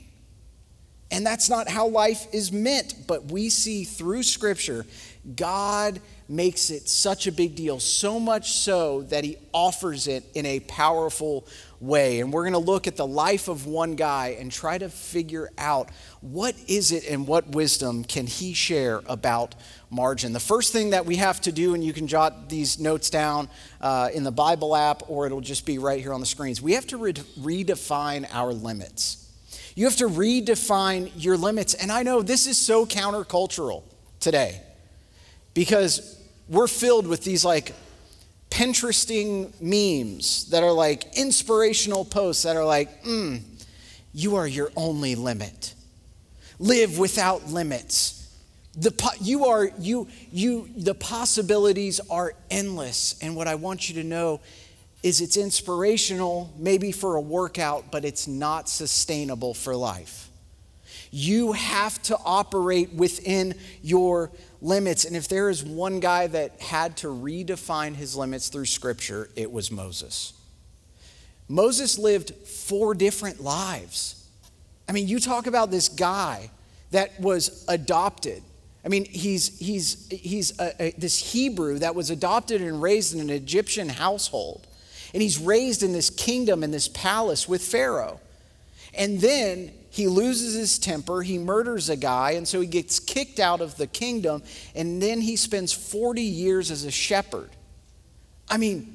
And 1.11 1.25
that's 1.25 1.49
not 1.49 1.69
how 1.69 1.89
life 1.89 2.27
is 2.33 2.53
meant. 2.53 3.07
But 3.07 3.27
we 3.27 3.49
see 3.49 3.85
through 3.85 4.23
Scripture, 4.25 4.85
God 5.37 6.01
makes 6.29 6.69
it 6.71 6.89
such 6.89 7.27
a 7.27 7.33
big 7.33 7.55
deal, 7.55 7.81
so 7.81 8.21
much 8.21 8.53
so 8.53 9.03
that 9.03 9.25
he 9.25 9.39
offers 9.53 10.07
it 10.07 10.25
in 10.35 10.45
a 10.45 10.61
powerful 10.61 11.47
way. 11.81 12.21
And 12.21 12.33
we're 12.33 12.43
going 12.43 12.53
to 12.53 12.59
look 12.59 12.87
at 12.87 12.97
the 12.97 13.07
life 13.07 13.49
of 13.49 13.67
one 13.67 13.95
guy 13.95 14.37
and 14.39 14.53
try 14.53 14.77
to 14.77 14.91
figure 14.91 15.51
out 15.57 15.89
what 16.21 16.55
is 16.67 16.93
it 16.93 17.09
and 17.09 17.27
what 17.27 17.49
wisdom 17.49 18.05
can 18.05 18.27
he 18.27 18.53
share 18.53 19.01
about 19.07 19.55
margin. 19.89 20.35
The 20.35 20.41
first 20.41 20.73
thing 20.73 20.91
that 20.91 21.07
we 21.07 21.17
have 21.17 21.41
to 21.43 21.53
do, 21.53 21.73
and 21.73 21.83
you 21.83 21.95
can 21.95 22.07
jot 22.07 22.51
these 22.51 22.79
notes 22.79 23.09
down 23.09 23.49
uh, 23.81 24.11
in 24.13 24.25
the 24.25 24.33
Bible 24.33 24.77
app 24.77 25.09
or 25.09 25.25
it'll 25.25 25.41
just 25.41 25.65
be 25.65 25.79
right 25.79 26.01
here 26.01 26.13
on 26.13 26.21
the 26.21 26.27
screens, 26.27 26.61
we 26.61 26.73
have 26.73 26.87
to 26.89 26.99
re- 26.99 27.13
redefine 27.13 28.27
our 28.33 28.53
limits. 28.53 29.28
You 29.79 29.85
have 29.85 29.95
to 29.99 30.09
redefine 30.09 31.13
your 31.15 31.37
limits. 31.37 31.75
And 31.75 31.93
I 31.93 32.03
know 32.03 32.21
this 32.21 32.49
is 32.49 32.59
so 32.59 32.85
countercultural 32.85 33.85
today 34.19 34.61
because 35.55 36.21
we're 36.49 36.67
filled 36.67 37.07
with 37.07 37.23
these 37.23 37.45
like 37.45 37.73
Pinteresting 38.51 39.53
memes 39.61 40.51
that 40.51 40.65
are 40.65 40.73
like 40.73 41.17
inspirational 41.17 42.05
posts 42.05 42.43
that 42.43 42.57
are 42.57 42.65
like, 42.65 43.05
mm, 43.05 43.41
you 44.13 44.35
are 44.35 44.49
your 44.49 44.73
only 44.75 45.15
limit. 45.15 45.75
Live 46.59 46.99
without 46.99 47.47
limits. 47.47 48.37
The, 48.75 48.93
you 49.21 49.45
are, 49.45 49.71
you, 49.79 50.09
you, 50.33 50.69
the 50.77 50.97
possibilities 50.97 52.01
are 52.11 52.35
endless. 52.51 53.15
And 53.23 53.37
what 53.37 53.47
I 53.47 53.55
want 53.55 53.89
you 53.89 54.03
to 54.03 54.05
know 54.05 54.41
is 55.03 55.21
it's 55.21 55.37
inspirational, 55.37 56.53
maybe 56.59 56.93
for 56.93 57.17
a 57.17 57.21
workout, 57.21 57.91
but 57.91 58.05
it's 58.05 58.27
not 58.27 58.69
sustainable 58.69 59.55
for 59.55 59.77
life. 59.77 60.29
You 61.11 61.53
have 61.53 62.03
to 62.03 62.19
operate 62.25 62.93
within 62.93 63.55
your 63.83 64.31
limits. 64.61 65.05
And 65.05 65.17
if 65.17 65.29
there 65.29 65.49
is 65.49 65.65
one 65.65 66.01
guy 66.01 66.27
that 66.27 66.61
had 66.61 66.97
to 66.99 67.09
redefine 67.09 67.95
his 67.95 68.17
limits 68.17 68.49
through 68.49 68.67
Scripture, 68.67 69.31
it 69.37 69.51
was 69.51 69.71
Moses. 69.71 70.35
Moses 71.49 71.99
lived 71.99 72.35
four 72.35 72.95
different 72.95 73.41
lives. 73.41 74.27
I 74.89 74.93
mean, 74.93 75.09
you 75.09 75.19
talk 75.19 75.47
about 75.47 75.71
this 75.71 75.89
guy 75.89 76.51
that 76.91 77.19
was 77.21 77.65
adopted, 77.69 78.43
I 78.85 78.89
mean, 78.89 79.05
he's, 79.05 79.59
he's, 79.59 80.09
he's 80.11 80.59
a, 80.59 80.83
a, 80.83 80.91
this 80.93 81.33
Hebrew 81.33 81.79
that 81.79 81.95
was 81.95 82.11
adopted 82.11 82.63
and 82.63 82.81
raised 82.81 83.15
in 83.15 83.21
an 83.21 83.31
Egyptian 83.31 83.89
household. 83.89 84.67
And 85.13 85.23
he's 85.23 85.39
raised 85.39 85.83
in 85.83 85.93
this 85.93 86.11
kingdom, 86.11 86.63
in 86.63 86.71
this 86.71 86.89
palace 86.89 87.49
with 87.49 87.63
Pharaoh. 87.63 88.21
And 88.95 89.21
then 89.21 89.73
he 89.91 90.07
loses 90.07 90.55
his 90.55 90.79
temper, 90.79 91.23
he 91.23 91.39
murders 91.39 91.89
a 91.89 91.97
guy, 91.97 92.33
and 92.33 92.47
so 92.47 92.61
he 92.61 92.67
gets 92.67 93.01
kicked 93.01 93.41
out 93.41 93.61
of 93.61 93.77
the 93.77 93.87
kingdom. 93.87 94.43
And 94.75 95.03
then 95.03 95.21
he 95.21 95.37
spends 95.37 95.73
40 95.73 96.23
years 96.23 96.71
as 96.71 96.85
a 96.85 96.91
shepherd. 96.91 97.51
I 98.51 98.59
mean, 98.59 98.95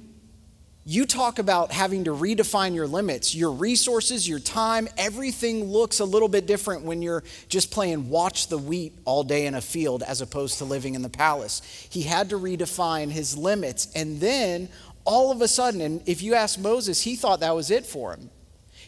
you 0.85 1.05
talk 1.05 1.39
about 1.39 1.71
having 1.71 2.03
to 2.05 2.11
redefine 2.11 2.75
your 2.75 2.87
limits, 2.87 3.33
your 3.33 3.51
resources, 3.51 4.27
your 4.27 4.39
time, 4.39 4.89
everything 4.97 5.63
looks 5.63 6.01
a 6.01 6.05
little 6.05 6.27
bit 6.27 6.45
different 6.45 6.83
when 6.83 7.01
you're 7.01 7.23
just 7.47 7.71
playing 7.71 8.09
watch 8.09 8.47
the 8.47 8.57
wheat 8.57 8.93
all 9.05 9.23
day 9.23 9.45
in 9.45 9.55
a 9.55 9.61
field 9.61 10.03
as 10.03 10.19
opposed 10.19 10.57
to 10.57 10.65
living 10.65 10.93
in 10.93 11.01
the 11.01 11.09
palace. 11.09 11.61
He 11.89 12.01
had 12.01 12.29
to 12.31 12.39
redefine 12.39 13.11
his 13.11 13.37
limits. 13.37 13.87
And 13.95 14.19
then 14.19 14.67
all 15.05 15.31
of 15.31 15.41
a 15.41 15.47
sudden, 15.47 15.81
and 15.81 16.01
if 16.07 16.21
you 16.21 16.33
ask 16.33 16.59
Moses, 16.59 17.01
he 17.01 17.15
thought 17.15 17.41
that 17.41 17.55
was 17.55 17.71
it 17.71 17.85
for 17.85 18.13
him. 18.13 18.29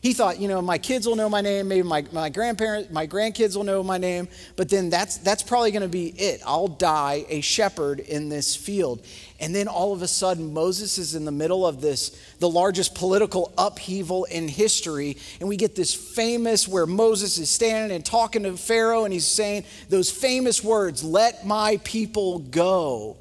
He 0.06 0.14
thought, 0.14 0.40
you 0.40 0.48
know, 0.48 0.62
my 0.62 0.78
kids 0.78 1.08
will 1.08 1.16
know 1.16 1.30
my 1.30 1.42
name, 1.42 1.68
maybe 1.68 1.88
my, 1.88 2.06
my 2.12 2.30
grandparents, 2.30 2.92
my 2.92 3.08
grandkids 3.08 3.56
will 3.56 3.64
know 3.64 3.82
my 3.82 3.98
name, 3.98 4.28
but 4.56 4.70
then 4.70 4.92
that's, 4.92 5.18
that's 5.18 5.42
probably 5.42 5.72
going 5.72 5.82
to 5.82 5.88
be 5.88 6.10
it. 6.10 6.42
I'll 6.46 6.68
die 6.68 7.26
a 7.28 7.42
shepherd 7.42 8.00
in 8.00 8.30
this 8.30 8.56
field. 8.56 9.04
And 9.40 9.56
then 9.56 9.68
all 9.68 9.94
of 9.94 10.04
a 10.04 10.08
sudden, 10.08 10.54
Moses 10.54 11.00
is 11.00 11.16
in 11.16 11.26
the 11.26 11.32
middle 11.32 11.66
of 11.66 11.82
this, 11.82 12.36
the 12.40 12.48
largest 12.48 12.94
political 12.94 13.52
upheaval 13.58 14.26
in 14.26 14.48
history. 14.48 15.18
And 15.40 15.50
we 15.50 15.58
get 15.58 15.76
this 15.76 15.96
famous 15.96 16.68
where 16.68 16.86
Moses 16.86 17.40
is 17.40 17.50
standing 17.50 17.96
and 17.96 18.06
talking 18.06 18.44
to 18.44 18.58
Pharaoh, 18.58 19.06
and 19.06 19.12
he's 19.12 19.28
saying 19.28 19.66
those 19.90 20.12
famous 20.12 20.64
words, 20.64 21.04
Let 21.04 21.48
my 21.48 21.80
people 21.84 22.38
go. 22.38 23.18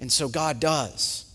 And 0.00 0.10
so 0.10 0.28
God 0.28 0.58
does. 0.58 1.29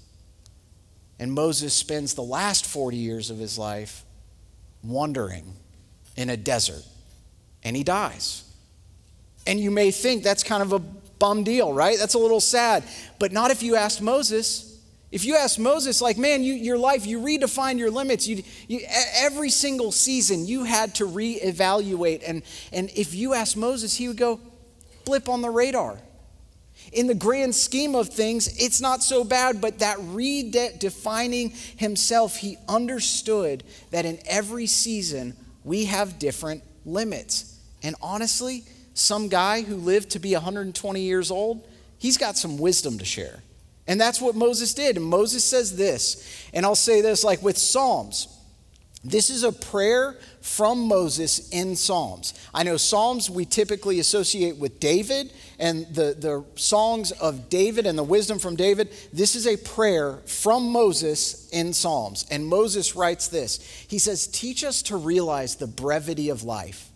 And 1.19 1.31
Moses 1.31 1.73
spends 1.73 2.13
the 2.13 2.23
last 2.23 2.65
40 2.65 2.97
years 2.97 3.29
of 3.29 3.37
his 3.37 3.57
life 3.57 4.03
wandering 4.83 5.53
in 6.15 6.29
a 6.29 6.37
desert, 6.37 6.83
and 7.63 7.75
he 7.75 7.83
dies. 7.83 8.43
And 9.47 9.59
you 9.59 9.71
may 9.71 9.91
think 9.91 10.23
that's 10.23 10.43
kind 10.43 10.61
of 10.61 10.73
a 10.73 10.79
bum 10.79 11.43
deal, 11.43 11.71
right? 11.71 11.97
That's 11.97 12.15
a 12.15 12.19
little 12.19 12.41
sad. 12.41 12.83
But 13.19 13.31
not 13.31 13.51
if 13.51 13.63
you 13.63 13.75
asked 13.75 14.01
Moses. 14.01 14.71
If 15.11 15.23
you 15.23 15.35
asked 15.35 15.59
Moses, 15.59 16.01
like, 16.01 16.17
man, 16.17 16.43
you, 16.43 16.53
your 16.53 16.77
life, 16.77 17.05
you 17.05 17.19
redefine 17.19 17.77
your 17.77 17.91
limits. 17.91 18.27
You, 18.27 18.43
you, 18.67 18.81
every 19.15 19.49
single 19.49 19.91
season, 19.91 20.45
you 20.45 20.63
had 20.63 20.95
to 20.95 21.05
reevaluate. 21.05 22.23
And, 22.27 22.43
and 22.73 22.89
if 22.95 23.13
you 23.13 23.33
asked 23.33 23.55
Moses, 23.55 23.95
he 23.95 24.07
would 24.07 24.17
go, 24.17 24.39
blip 25.05 25.29
on 25.29 25.41
the 25.41 25.49
radar. 25.49 25.99
In 26.91 27.07
the 27.07 27.15
grand 27.15 27.55
scheme 27.55 27.95
of 27.95 28.09
things, 28.09 28.47
it's 28.61 28.79
not 28.79 29.03
so 29.03 29.23
bad, 29.23 29.59
but 29.61 29.79
that 29.79 29.97
redefining 29.97 31.51
himself, 31.79 32.37
he 32.37 32.57
understood 32.67 33.63
that 33.91 34.05
in 34.05 34.19
every 34.25 34.67
season, 34.67 35.35
we 35.63 35.85
have 35.85 36.19
different 36.19 36.63
limits. 36.85 37.59
And 37.83 37.95
honestly, 38.01 38.63
some 38.93 39.27
guy 39.27 39.61
who 39.61 39.75
lived 39.75 40.11
to 40.11 40.19
be 40.19 40.33
120 40.33 41.01
years 41.01 41.31
old, 41.31 41.67
he's 41.97 42.17
got 42.17 42.37
some 42.37 42.57
wisdom 42.57 42.97
to 42.99 43.05
share. 43.05 43.41
And 43.87 43.99
that's 43.99 44.21
what 44.21 44.35
Moses 44.35 44.73
did. 44.73 44.97
And 44.97 45.05
Moses 45.05 45.43
says 45.43 45.75
this, 45.75 46.49
and 46.53 46.65
I'll 46.65 46.75
say 46.75 47.01
this 47.01 47.23
like 47.23 47.41
with 47.43 47.57
Psalms. 47.57 48.27
This 49.05 49.29
is 49.29 49.43
a 49.43 49.51
prayer 49.51 50.17
from 50.41 50.87
Moses 50.87 51.49
in 51.49 51.75
Psalms. 51.75 52.33
I 52.55 52.63
know 52.63 52.75
Psalms 52.75 53.29
we 53.29 53.45
typically 53.45 53.99
associate 53.99 54.57
with 54.57 54.79
David 54.79 55.31
and 55.59 55.85
the, 55.93 56.15
the 56.17 56.43
songs 56.59 57.11
of 57.11 57.47
David 57.47 57.85
and 57.85 57.95
the 57.95 58.03
wisdom 58.03 58.39
from 58.39 58.55
David. 58.55 58.91
This 59.13 59.35
is 59.35 59.45
a 59.45 59.57
prayer 59.57 60.17
from 60.25 60.71
Moses 60.71 61.47
in 61.51 61.71
Psalms. 61.71 62.25
And 62.31 62.47
Moses 62.47 62.95
writes 62.95 63.27
this 63.27 63.59
He 63.87 63.99
says, 63.99 64.25
Teach 64.25 64.63
us 64.63 64.81
to 64.83 64.97
realize 64.97 65.55
the 65.55 65.67
brevity 65.67 66.29
of 66.29 66.41
life 66.41 66.89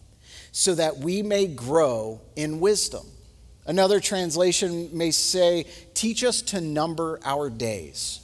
so 0.51 0.73
that 0.73 0.97
we 0.97 1.21
may 1.21 1.45
grow 1.45 2.21
in 2.35 2.59
wisdom. 2.59 3.05
Another 3.67 3.99
translation 3.99 4.89
may 4.97 5.11
say, 5.11 5.67
Teach 5.93 6.23
us 6.23 6.41
to 6.41 6.59
number 6.59 7.19
our 7.23 7.51
days. 7.51 8.21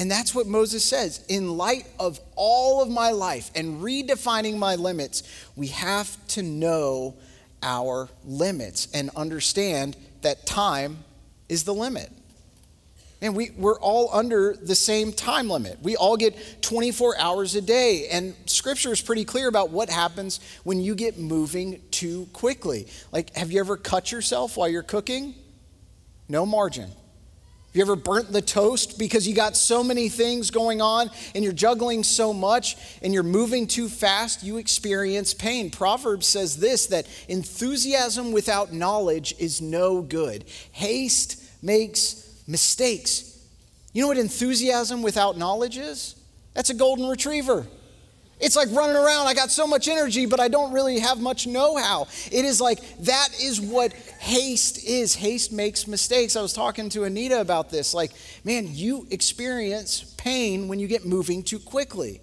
And 0.00 0.10
that's 0.10 0.34
what 0.34 0.46
Moses 0.46 0.82
says. 0.82 1.22
In 1.28 1.58
light 1.58 1.84
of 1.98 2.18
all 2.34 2.80
of 2.80 2.88
my 2.88 3.10
life 3.10 3.50
and 3.54 3.82
redefining 3.82 4.56
my 4.56 4.76
limits, 4.76 5.22
we 5.56 5.66
have 5.66 6.16
to 6.28 6.42
know 6.42 7.16
our 7.62 8.08
limits 8.24 8.88
and 8.94 9.10
understand 9.14 9.98
that 10.22 10.46
time 10.46 11.04
is 11.50 11.64
the 11.64 11.74
limit. 11.74 12.10
And 13.20 13.36
we, 13.36 13.50
we're 13.50 13.78
all 13.78 14.08
under 14.10 14.54
the 14.54 14.74
same 14.74 15.12
time 15.12 15.50
limit. 15.50 15.82
We 15.82 15.96
all 15.96 16.16
get 16.16 16.62
24 16.62 17.18
hours 17.18 17.54
a 17.54 17.60
day. 17.60 18.08
And 18.10 18.34
scripture 18.46 18.92
is 18.92 19.02
pretty 19.02 19.26
clear 19.26 19.48
about 19.48 19.68
what 19.68 19.90
happens 19.90 20.40
when 20.64 20.80
you 20.80 20.94
get 20.94 21.18
moving 21.18 21.82
too 21.90 22.26
quickly. 22.32 22.86
Like, 23.12 23.36
have 23.36 23.52
you 23.52 23.60
ever 23.60 23.76
cut 23.76 24.10
yourself 24.10 24.56
while 24.56 24.70
you're 24.70 24.82
cooking? 24.82 25.34
No 26.26 26.46
margin. 26.46 26.90
Have 27.70 27.76
you 27.76 27.82
ever 27.82 27.94
burnt 27.94 28.32
the 28.32 28.42
toast 28.42 28.98
because 28.98 29.28
you 29.28 29.34
got 29.34 29.56
so 29.56 29.84
many 29.84 30.08
things 30.08 30.50
going 30.50 30.82
on 30.82 31.08
and 31.36 31.44
you're 31.44 31.52
juggling 31.52 32.02
so 32.02 32.32
much 32.32 32.76
and 33.00 33.14
you're 33.14 33.22
moving 33.22 33.68
too 33.68 33.88
fast? 33.88 34.42
You 34.42 34.56
experience 34.56 35.34
pain. 35.34 35.70
Proverbs 35.70 36.26
says 36.26 36.56
this 36.56 36.88
that 36.88 37.06
enthusiasm 37.28 38.32
without 38.32 38.72
knowledge 38.72 39.36
is 39.38 39.62
no 39.62 40.02
good. 40.02 40.46
Haste 40.72 41.40
makes 41.62 42.42
mistakes. 42.48 43.40
You 43.92 44.02
know 44.02 44.08
what 44.08 44.18
enthusiasm 44.18 45.00
without 45.00 45.38
knowledge 45.38 45.78
is? 45.78 46.16
That's 46.54 46.70
a 46.70 46.74
golden 46.74 47.06
retriever. 47.06 47.68
It's 48.40 48.56
like 48.56 48.68
running 48.72 48.96
around. 48.96 49.26
I 49.26 49.34
got 49.34 49.50
so 49.50 49.66
much 49.66 49.86
energy, 49.86 50.26
but 50.26 50.40
I 50.40 50.48
don't 50.48 50.72
really 50.72 50.98
have 50.98 51.20
much 51.20 51.46
know 51.46 51.76
how. 51.76 52.08
It 52.32 52.44
is 52.44 52.60
like 52.60 52.80
that 53.00 53.28
is 53.40 53.60
what 53.60 53.92
haste 53.92 54.82
is. 54.84 55.14
Haste 55.14 55.52
makes 55.52 55.86
mistakes. 55.86 56.36
I 56.36 56.42
was 56.42 56.52
talking 56.52 56.88
to 56.90 57.04
Anita 57.04 57.40
about 57.40 57.70
this. 57.70 57.92
Like, 57.92 58.12
man, 58.44 58.68
you 58.70 59.06
experience 59.10 60.14
pain 60.16 60.68
when 60.68 60.78
you 60.78 60.88
get 60.88 61.04
moving 61.04 61.42
too 61.42 61.58
quickly. 61.58 62.20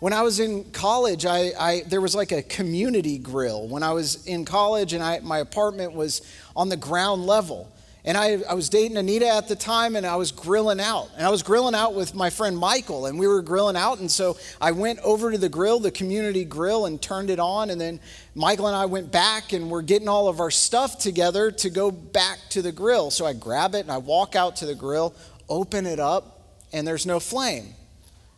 When 0.00 0.12
I 0.12 0.22
was 0.22 0.38
in 0.38 0.70
college, 0.70 1.26
I, 1.26 1.50
I, 1.58 1.82
there 1.88 2.00
was 2.00 2.14
like 2.14 2.30
a 2.30 2.42
community 2.42 3.18
grill. 3.18 3.66
When 3.66 3.82
I 3.82 3.92
was 3.92 4.26
in 4.26 4.44
college 4.44 4.92
and 4.92 5.02
I, 5.02 5.18
my 5.20 5.38
apartment 5.38 5.92
was 5.92 6.22
on 6.54 6.68
the 6.68 6.76
ground 6.76 7.26
level. 7.26 7.72
And 8.04 8.16
I, 8.16 8.40
I 8.48 8.54
was 8.54 8.68
dating 8.68 8.96
Anita 8.96 9.28
at 9.28 9.48
the 9.48 9.56
time, 9.56 9.96
and 9.96 10.06
I 10.06 10.16
was 10.16 10.32
grilling 10.32 10.80
out. 10.80 11.10
And 11.16 11.26
I 11.26 11.30
was 11.30 11.42
grilling 11.42 11.74
out 11.74 11.94
with 11.94 12.14
my 12.14 12.30
friend 12.30 12.56
Michael, 12.56 13.06
and 13.06 13.18
we 13.18 13.26
were 13.26 13.42
grilling 13.42 13.76
out. 13.76 13.98
And 13.98 14.10
so 14.10 14.36
I 14.60 14.70
went 14.72 15.00
over 15.00 15.32
to 15.32 15.38
the 15.38 15.48
grill, 15.48 15.80
the 15.80 15.90
community 15.90 16.44
grill, 16.44 16.86
and 16.86 17.02
turned 17.02 17.28
it 17.28 17.38
on. 17.38 17.70
And 17.70 17.80
then 17.80 18.00
Michael 18.34 18.68
and 18.68 18.76
I 18.76 18.86
went 18.86 19.10
back, 19.10 19.52
and 19.52 19.70
we're 19.70 19.82
getting 19.82 20.08
all 20.08 20.28
of 20.28 20.40
our 20.40 20.50
stuff 20.50 20.98
together 20.98 21.50
to 21.50 21.70
go 21.70 21.90
back 21.90 22.38
to 22.50 22.62
the 22.62 22.72
grill. 22.72 23.10
So 23.10 23.26
I 23.26 23.32
grab 23.32 23.74
it, 23.74 23.80
and 23.80 23.90
I 23.90 23.98
walk 23.98 24.36
out 24.36 24.56
to 24.56 24.66
the 24.66 24.74
grill, 24.74 25.14
open 25.48 25.84
it 25.84 25.98
up, 25.98 26.56
and 26.72 26.86
there's 26.86 27.04
no 27.04 27.20
flame. 27.20 27.74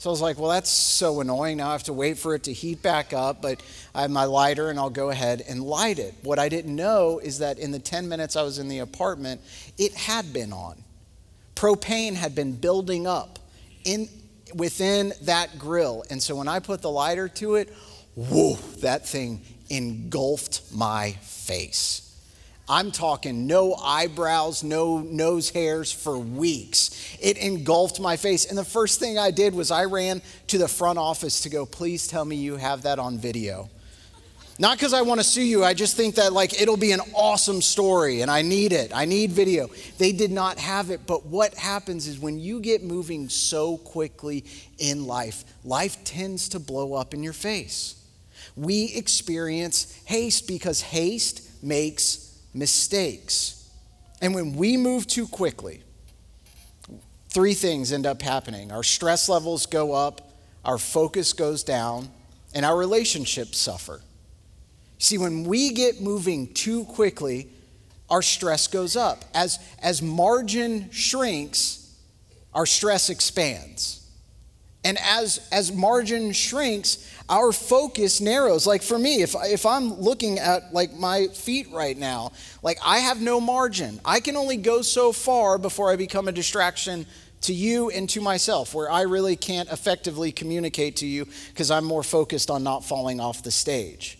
So 0.00 0.08
I 0.08 0.12
was 0.12 0.22
like, 0.22 0.38
well, 0.38 0.48
that's 0.48 0.70
so 0.70 1.20
annoying. 1.20 1.58
Now 1.58 1.68
I 1.68 1.72
have 1.72 1.82
to 1.82 1.92
wait 1.92 2.16
for 2.16 2.34
it 2.34 2.44
to 2.44 2.54
heat 2.54 2.80
back 2.80 3.12
up, 3.12 3.42
but 3.42 3.62
I 3.94 4.00
have 4.00 4.10
my 4.10 4.24
lighter 4.24 4.70
and 4.70 4.78
I'll 4.78 4.88
go 4.88 5.10
ahead 5.10 5.42
and 5.46 5.62
light 5.62 5.98
it. 5.98 6.14
What 6.22 6.38
I 6.38 6.48
didn't 6.48 6.74
know 6.74 7.18
is 7.18 7.40
that 7.40 7.58
in 7.58 7.70
the 7.70 7.78
10 7.78 8.08
minutes 8.08 8.34
I 8.34 8.40
was 8.40 8.58
in 8.58 8.68
the 8.68 8.78
apartment, 8.78 9.42
it 9.76 9.92
had 9.92 10.32
been 10.32 10.54
on. 10.54 10.82
Propane 11.54 12.14
had 12.14 12.34
been 12.34 12.52
building 12.52 13.06
up 13.06 13.40
in, 13.84 14.08
within 14.54 15.12
that 15.24 15.58
grill. 15.58 16.02
And 16.08 16.22
so 16.22 16.34
when 16.34 16.48
I 16.48 16.60
put 16.60 16.80
the 16.80 16.90
lighter 16.90 17.28
to 17.28 17.56
it, 17.56 17.68
whoa, 18.14 18.54
that 18.80 19.06
thing 19.06 19.42
engulfed 19.68 20.72
my 20.72 21.12
face. 21.20 22.09
I'm 22.70 22.92
talking 22.92 23.48
no 23.48 23.74
eyebrows, 23.74 24.62
no 24.62 24.98
nose 24.98 25.50
hairs 25.50 25.90
for 25.90 26.16
weeks. 26.16 27.16
It 27.20 27.36
engulfed 27.36 27.98
my 27.98 28.16
face. 28.16 28.44
And 28.44 28.56
the 28.56 28.64
first 28.64 29.00
thing 29.00 29.18
I 29.18 29.32
did 29.32 29.56
was 29.56 29.72
I 29.72 29.86
ran 29.86 30.22
to 30.46 30.56
the 30.56 30.68
front 30.68 30.96
office 30.96 31.40
to 31.40 31.48
go, 31.48 31.66
please 31.66 32.06
tell 32.06 32.24
me 32.24 32.36
you 32.36 32.54
have 32.54 32.82
that 32.82 33.00
on 33.00 33.18
video. 33.18 33.68
Not 34.60 34.78
because 34.78 34.92
I 34.92 35.02
want 35.02 35.18
to 35.18 35.24
sue 35.24 35.42
you, 35.42 35.64
I 35.64 35.74
just 35.74 35.96
think 35.96 36.14
that 36.14 36.32
like 36.32 36.62
it'll 36.62 36.76
be 36.76 36.92
an 36.92 37.00
awesome 37.12 37.60
story 37.60 38.20
and 38.20 38.30
I 38.30 38.42
need 38.42 38.72
it. 38.72 38.92
I 38.94 39.04
need 39.04 39.32
video. 39.32 39.68
They 39.98 40.12
did 40.12 40.30
not 40.30 40.56
have 40.58 40.90
it, 40.90 41.08
but 41.08 41.26
what 41.26 41.54
happens 41.54 42.06
is 42.06 42.20
when 42.20 42.38
you 42.38 42.60
get 42.60 42.84
moving 42.84 43.28
so 43.28 43.78
quickly 43.78 44.44
in 44.78 45.08
life, 45.08 45.42
life 45.64 46.04
tends 46.04 46.48
to 46.50 46.60
blow 46.60 46.94
up 46.94 47.14
in 47.14 47.24
your 47.24 47.32
face. 47.32 47.96
We 48.54 48.92
experience 48.94 50.00
haste 50.04 50.46
because 50.46 50.82
haste 50.82 51.64
makes 51.64 52.29
mistakes. 52.52 53.70
And 54.20 54.34
when 54.34 54.54
we 54.54 54.76
move 54.76 55.06
too 55.06 55.26
quickly, 55.26 55.82
three 57.30 57.54
things 57.54 57.92
end 57.92 58.06
up 58.06 58.22
happening 58.22 58.72
our 58.72 58.82
stress 58.82 59.28
levels 59.28 59.66
go 59.66 59.92
up, 59.92 60.32
our 60.64 60.78
focus 60.78 61.32
goes 61.32 61.62
down, 61.62 62.10
and 62.54 62.66
our 62.66 62.76
relationships 62.76 63.58
suffer. 63.58 64.00
See, 64.98 65.16
when 65.16 65.44
we 65.44 65.72
get 65.72 66.00
moving 66.00 66.52
too 66.52 66.84
quickly, 66.84 67.48
our 68.10 68.22
stress 68.22 68.66
goes 68.66 68.96
up. 68.96 69.24
As, 69.34 69.58
as 69.80 70.02
margin 70.02 70.90
shrinks, 70.90 71.96
our 72.52 72.66
stress 72.66 73.08
expands. 73.08 73.99
And 74.82 74.98
as, 74.98 75.46
as 75.52 75.70
margin 75.72 76.32
shrinks, 76.32 77.06
our 77.28 77.52
focus 77.52 78.20
narrows. 78.20 78.66
Like 78.66 78.82
for 78.82 78.98
me, 78.98 79.22
if, 79.22 79.34
if 79.44 79.66
I'm 79.66 80.00
looking 80.00 80.38
at 80.38 80.72
like 80.72 80.94
my 80.94 81.28
feet 81.28 81.68
right 81.70 81.96
now, 81.96 82.32
like 82.62 82.78
I 82.84 82.98
have 82.98 83.20
no 83.20 83.40
margin. 83.40 84.00
I 84.04 84.20
can 84.20 84.36
only 84.36 84.56
go 84.56 84.82
so 84.82 85.12
far 85.12 85.58
before 85.58 85.90
I 85.90 85.96
become 85.96 86.28
a 86.28 86.32
distraction 86.32 87.06
to 87.42 87.54
you 87.54 87.90
and 87.90 88.08
to 88.10 88.20
myself, 88.20 88.74
where 88.74 88.90
I 88.90 89.02
really 89.02 89.36
can't 89.36 89.70
effectively 89.70 90.30
communicate 90.32 90.96
to 90.96 91.06
you 91.06 91.26
because 91.48 91.70
I'm 91.70 91.84
more 91.84 92.02
focused 92.02 92.50
on 92.50 92.62
not 92.62 92.84
falling 92.84 93.20
off 93.20 93.42
the 93.42 93.50
stage. 93.50 94.18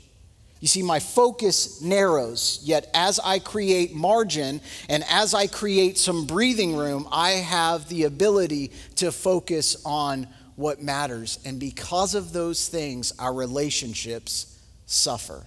You 0.60 0.68
see, 0.68 0.82
my 0.82 1.00
focus 1.00 1.80
narrows, 1.80 2.60
yet 2.62 2.90
as 2.92 3.18
I 3.18 3.38
create 3.38 3.94
margin 3.94 4.60
and 4.90 5.04
as 5.08 5.32
I 5.32 5.46
create 5.46 5.96
some 5.96 6.26
breathing 6.26 6.76
room, 6.76 7.08
I 7.10 7.30
have 7.30 7.88
the 7.88 8.04
ability 8.04 8.72
to 8.96 9.10
focus 9.10 9.76
on 9.86 10.26
what 10.60 10.82
matters. 10.82 11.38
And 11.44 11.58
because 11.58 12.14
of 12.14 12.32
those 12.32 12.68
things, 12.68 13.12
our 13.18 13.32
relationships 13.32 14.58
suffer. 14.86 15.44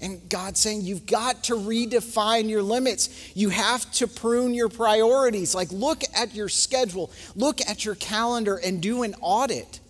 And 0.00 0.28
God's 0.28 0.60
saying, 0.60 0.82
you've 0.82 1.06
got 1.06 1.44
to 1.44 1.54
redefine 1.54 2.50
your 2.50 2.62
limits. 2.62 3.32
You 3.34 3.48
have 3.50 3.90
to 3.92 4.08
prune 4.08 4.52
your 4.52 4.68
priorities. 4.68 5.54
Like, 5.54 5.70
look 5.70 6.02
at 6.14 6.34
your 6.34 6.48
schedule, 6.48 7.10
look 7.36 7.60
at 7.62 7.84
your 7.84 7.94
calendar, 7.94 8.56
and 8.56 8.82
do 8.82 9.04
an 9.04 9.14
audit. 9.20 9.80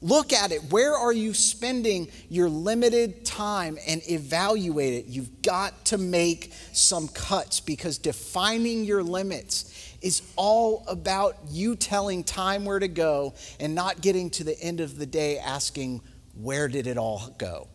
Look 0.00 0.32
at 0.32 0.50
it. 0.50 0.62
Where 0.70 0.94
are 0.94 1.12
you 1.12 1.32
spending 1.32 2.08
your 2.28 2.48
limited 2.48 3.24
time 3.24 3.78
and 3.86 4.02
evaluate 4.10 4.94
it? 4.94 5.06
You've 5.06 5.42
got 5.42 5.84
to 5.86 5.98
make 5.98 6.52
some 6.72 7.06
cuts 7.08 7.60
because 7.60 7.98
defining 7.98 8.84
your 8.84 9.04
limits 9.04 9.71
is 10.02 10.22
all 10.36 10.84
about 10.88 11.36
you 11.48 11.76
telling 11.76 12.24
time 12.24 12.64
where 12.64 12.78
to 12.78 12.88
go 12.88 13.34
and 13.60 13.74
not 13.74 14.00
getting 14.00 14.30
to 14.30 14.44
the 14.44 14.60
end 14.60 14.80
of 14.80 14.98
the 14.98 15.06
day 15.06 15.38
asking, 15.38 16.00
where 16.34 16.68
did 16.68 16.86
it 16.86 16.98
all 16.98 17.34
go? 17.38 17.68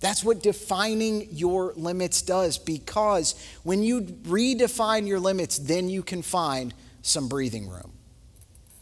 That's 0.00 0.24
what 0.24 0.42
defining 0.42 1.28
your 1.30 1.72
limits 1.74 2.22
does 2.22 2.58
because 2.58 3.34
when 3.62 3.84
you 3.84 4.02
redefine 4.02 5.06
your 5.06 5.20
limits, 5.20 5.58
then 5.58 5.88
you 5.88 6.02
can 6.02 6.22
find 6.22 6.74
some 7.02 7.28
breathing 7.28 7.68
room. 7.68 7.92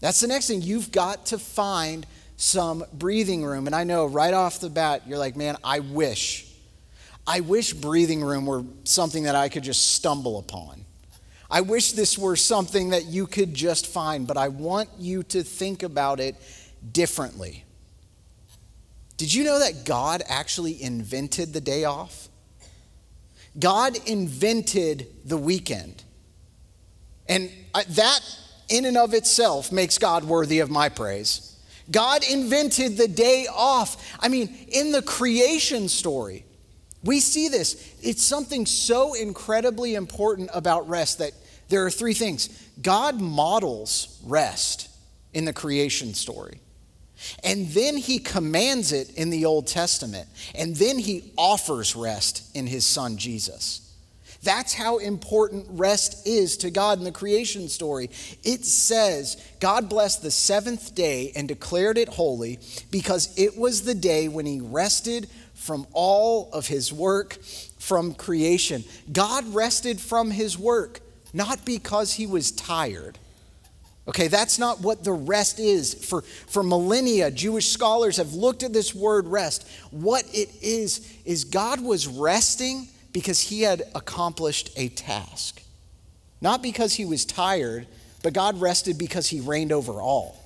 That's 0.01 0.21
the 0.21 0.29
next 0.29 0.47
thing. 0.47 0.63
You've 0.63 0.91
got 0.91 1.27
to 1.27 1.39
find 1.39 2.07
some 2.39 2.85
breathing 2.95 3.45
room. 3.45 3.67
And 3.67 3.77
I 3.77 3.85
know 3.85 4.07
right 4.07 4.33
off 4.33 4.61
the 4.61 4.71
bat, 4.71 5.03
you're 5.07 5.19
like, 5.19 5.37
man, 5.37 5.59
I 5.63 5.81
wish. 5.81 6.47
I 7.27 7.41
wish 7.41 7.75
breathing 7.75 8.23
room 8.23 8.47
were 8.47 8.65
something 8.85 9.25
that 9.25 9.35
I 9.35 9.51
could 9.51 9.63
just 9.63 9.93
stumble 9.93 10.39
upon. 10.39 10.87
I 11.51 11.63
wish 11.63 11.93
this 11.93 12.17
were 12.17 12.37
something 12.37 12.91
that 12.91 13.07
you 13.07 13.27
could 13.27 13.55
just 13.55 13.87
find, 13.87 14.27
but 14.27 14.37
I 14.37 14.49
want 14.49 14.89
you 14.99 15.23
to 15.25 15.43
think 15.43 15.83
about 15.83 16.21
it 16.21 16.37
differently. 16.93 17.65
Did 19.17 19.35
you 19.35 19.45
know 19.45 19.59
that 19.59 19.85
God 19.85 20.23
actually 20.29 20.83
invented 20.83 21.53
the 21.53 21.61
day 21.61 21.85
off? 21.85 22.29
God 23.59 23.99
invented 24.07 25.09
the 25.25 25.37
weekend. 25.37 26.05
And 27.29 27.51
that, 27.75 28.21
in 28.69 28.85
and 28.85 28.97
of 28.97 29.13
itself, 29.13 29.73
makes 29.73 29.99
God 29.99 30.25
worthy 30.25 30.61
of 30.61 30.71
my 30.71 30.89
praise. 30.89 31.57
God 31.91 32.23
invented 32.31 32.97
the 32.97 33.09
day 33.09 33.47
off. 33.53 34.17
I 34.21 34.29
mean, 34.29 34.55
in 34.69 34.93
the 34.93 35.03
creation 35.03 35.89
story, 35.89 36.45
we 37.03 37.21
see 37.21 37.49
this. 37.49 37.95
It's 38.03 38.23
something 38.23 38.67
so 38.67 39.15
incredibly 39.15 39.97
important 39.97 40.51
about 40.55 40.89
rest 40.89 41.19
that 41.19 41.33
there 41.71 41.87
are 41.87 41.91
three 41.91 42.15
things. 42.15 42.49
God 42.83 43.21
models 43.21 44.21
rest 44.25 44.89
in 45.33 45.45
the 45.45 45.53
creation 45.53 46.15
story. 46.15 46.61
And 47.45 47.69
then 47.69 47.97
he 47.97 48.19
commands 48.19 48.93
it 48.93 49.15
in 49.15 49.31
the 49.31 49.45
Old 49.45 49.67
Testament. 49.67 50.29
And 50.55 50.75
then 50.77 50.99
he 50.99 51.33
offers 51.37 51.95
rest 51.95 52.55
in 52.55 52.67
his 52.67 52.85
son 52.85 53.17
Jesus. 53.17 53.87
That's 54.43 54.73
how 54.73 54.99
important 54.99 55.67
rest 55.69 56.27
is 56.27 56.57
to 56.59 56.71
God 56.71 56.99
in 56.99 57.05
the 57.05 57.13
creation 57.13 57.69
story. 57.69 58.09
It 58.43 58.65
says, 58.65 59.37
God 59.61 59.91
blessed 59.91 60.23
the 60.23 60.31
seventh 60.31 60.95
day 60.95 61.33
and 61.37 61.47
declared 61.47 61.99
it 61.99 62.09
holy 62.09 62.59
because 62.91 63.39
it 63.39 63.59
was 63.59 63.83
the 63.83 63.95
day 63.95 64.29
when 64.29 64.47
he 64.47 64.61
rested 64.61 65.29
from 65.53 65.87
all 65.93 66.49
of 66.55 66.69
his 66.69 66.91
work 66.91 67.39
from 67.79 68.15
creation. 68.15 68.83
God 69.13 69.53
rested 69.53 70.01
from 70.01 70.31
his 70.31 70.59
work, 70.59 71.01
not 71.33 71.65
because 71.65 72.15
he 72.15 72.27
was 72.27 72.51
tired. 72.53 73.19
Okay, 74.09 74.29
that's 74.29 74.59
not 74.59 74.81
what 74.81 75.05
the 75.05 75.13
rest 75.13 75.61
is. 75.61 75.95
For, 75.95 76.23
for 76.23 76.63
millennia, 76.63 77.31
Jewish 77.31 77.69
scholars 77.69 78.17
have 78.17 78.33
looked 78.33 78.63
at 78.63 78.73
this 78.73 78.95
word 78.95 79.27
rest. 79.29 79.69
What 79.91 80.25
it 80.33 80.49
is, 80.63 81.17
is 81.25 81.45
God 81.45 81.81
was 81.81 82.09
resting 82.09 82.89
because 83.13 83.41
he 83.41 83.63
had 83.63 83.83
accomplished 83.95 84.71
a 84.77 84.89
task. 84.89 85.63
Not 86.41 86.63
because 86.63 86.95
he 86.95 87.05
was 87.05 87.25
tired, 87.25 87.87
but 88.23 88.33
God 88.33 88.61
rested 88.61 88.99
because 88.99 89.29
he 89.29 89.41
reigned 89.41 89.73
over 89.73 90.01
all. 90.01 90.41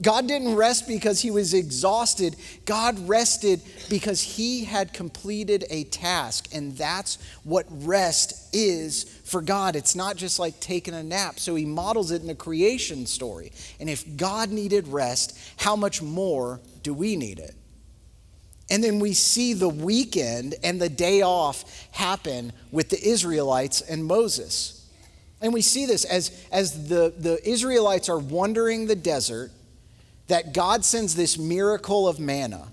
God 0.00 0.28
didn't 0.28 0.54
rest 0.54 0.86
because 0.86 1.20
he 1.20 1.30
was 1.30 1.54
exhausted. 1.54 2.36
God 2.64 3.08
rested 3.08 3.60
because 3.88 4.22
he 4.22 4.64
had 4.64 4.92
completed 4.92 5.64
a 5.70 5.84
task. 5.84 6.48
And 6.54 6.76
that's 6.76 7.18
what 7.42 7.66
rest 7.68 8.54
is 8.54 9.17
for 9.28 9.42
God. 9.42 9.76
It's 9.76 9.94
not 9.94 10.16
just 10.16 10.38
like 10.38 10.58
taking 10.60 10.94
a 10.94 11.02
nap. 11.02 11.38
So 11.38 11.54
he 11.54 11.64
models 11.64 12.10
it 12.10 12.20
in 12.20 12.26
the 12.26 12.34
creation 12.34 13.06
story. 13.06 13.52
And 13.78 13.88
if 13.88 14.16
God 14.16 14.50
needed 14.50 14.88
rest, 14.88 15.38
how 15.56 15.76
much 15.76 16.02
more 16.02 16.60
do 16.82 16.94
we 16.94 17.16
need 17.16 17.38
it? 17.38 17.54
And 18.70 18.84
then 18.84 18.98
we 18.98 19.14
see 19.14 19.54
the 19.54 19.68
weekend 19.68 20.54
and 20.62 20.80
the 20.80 20.88
day 20.88 21.22
off 21.22 21.88
happen 21.90 22.52
with 22.70 22.90
the 22.90 23.02
Israelites 23.02 23.80
and 23.80 24.04
Moses. 24.04 24.86
And 25.40 25.54
we 25.54 25.62
see 25.62 25.86
this 25.86 26.04
as, 26.04 26.46
as 26.52 26.88
the, 26.88 27.14
the 27.16 27.38
Israelites 27.48 28.08
are 28.08 28.18
wandering 28.18 28.86
the 28.86 28.96
desert, 28.96 29.52
that 30.26 30.52
God 30.52 30.84
sends 30.84 31.14
this 31.14 31.38
miracle 31.38 32.06
of 32.06 32.20
manna. 32.20 32.68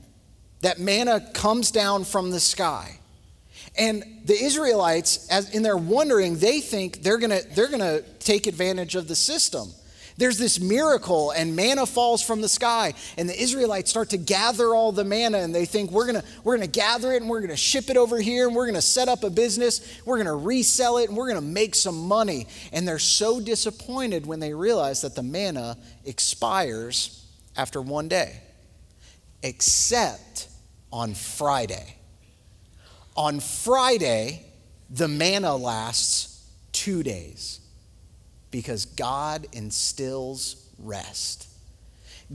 That 0.61 0.79
manna 0.79 1.21
comes 1.33 1.71
down 1.71 2.03
from 2.03 2.31
the 2.31 2.39
sky. 2.39 2.99
And 3.77 4.03
the 4.23 4.33
Israelites, 4.33 5.27
as 5.29 5.53
in 5.53 5.63
their 5.63 5.77
wondering, 5.77 6.37
they 6.37 6.61
think 6.61 7.03
they're 7.03 7.17
gonna, 7.17 7.41
they're 7.55 7.69
gonna 7.69 8.01
take 8.19 8.47
advantage 8.47 8.95
of 8.95 9.07
the 9.07 9.15
system. 9.15 9.69
There's 10.17 10.37
this 10.37 10.61
miracle, 10.61 11.31
and 11.31 11.57
manna 11.57 11.85
falls 11.85 12.23
from 12.23 12.39
the 12.39 12.47
sky, 12.47 12.93
and 13.17 13.27
the 13.27 13.37
Israelites 13.37 13.89
start 13.89 14.11
to 14.11 14.17
gather 14.17 14.73
all 14.73 14.93
the 14.93 15.03
manna, 15.03 15.39
and 15.39 15.53
they 15.53 15.65
think 15.65 15.91
we're 15.91 16.05
gonna 16.05 16.23
we're 16.45 16.55
gonna 16.55 16.67
gather 16.67 17.11
it, 17.11 17.21
and 17.21 17.29
we're 17.29 17.41
gonna 17.41 17.57
ship 17.57 17.89
it 17.89 17.97
over 17.97 18.17
here, 18.17 18.47
and 18.47 18.55
we're 18.55 18.65
gonna 18.65 18.81
set 18.81 19.09
up 19.09 19.25
a 19.25 19.29
business, 19.29 20.01
we're 20.05 20.17
gonna 20.17 20.35
resell 20.35 20.99
it, 20.99 21.09
and 21.09 21.17
we're 21.17 21.27
gonna 21.27 21.41
make 21.41 21.75
some 21.75 22.07
money. 22.07 22.47
And 22.71 22.87
they're 22.87 22.97
so 22.97 23.41
disappointed 23.41 24.25
when 24.25 24.39
they 24.39 24.53
realize 24.53 25.01
that 25.01 25.15
the 25.15 25.23
manna 25.23 25.77
expires 26.05 27.27
after 27.57 27.81
one 27.81 28.07
day, 28.07 28.39
except 29.43 30.47
on 30.93 31.13
Friday. 31.13 31.94
On 33.15 33.39
Friday, 33.39 34.45
the 34.89 35.07
manna 35.07 35.55
lasts 35.55 36.45
two 36.71 37.03
days 37.03 37.59
because 38.51 38.85
God 38.85 39.47
instills 39.53 40.69
rest. 40.79 41.49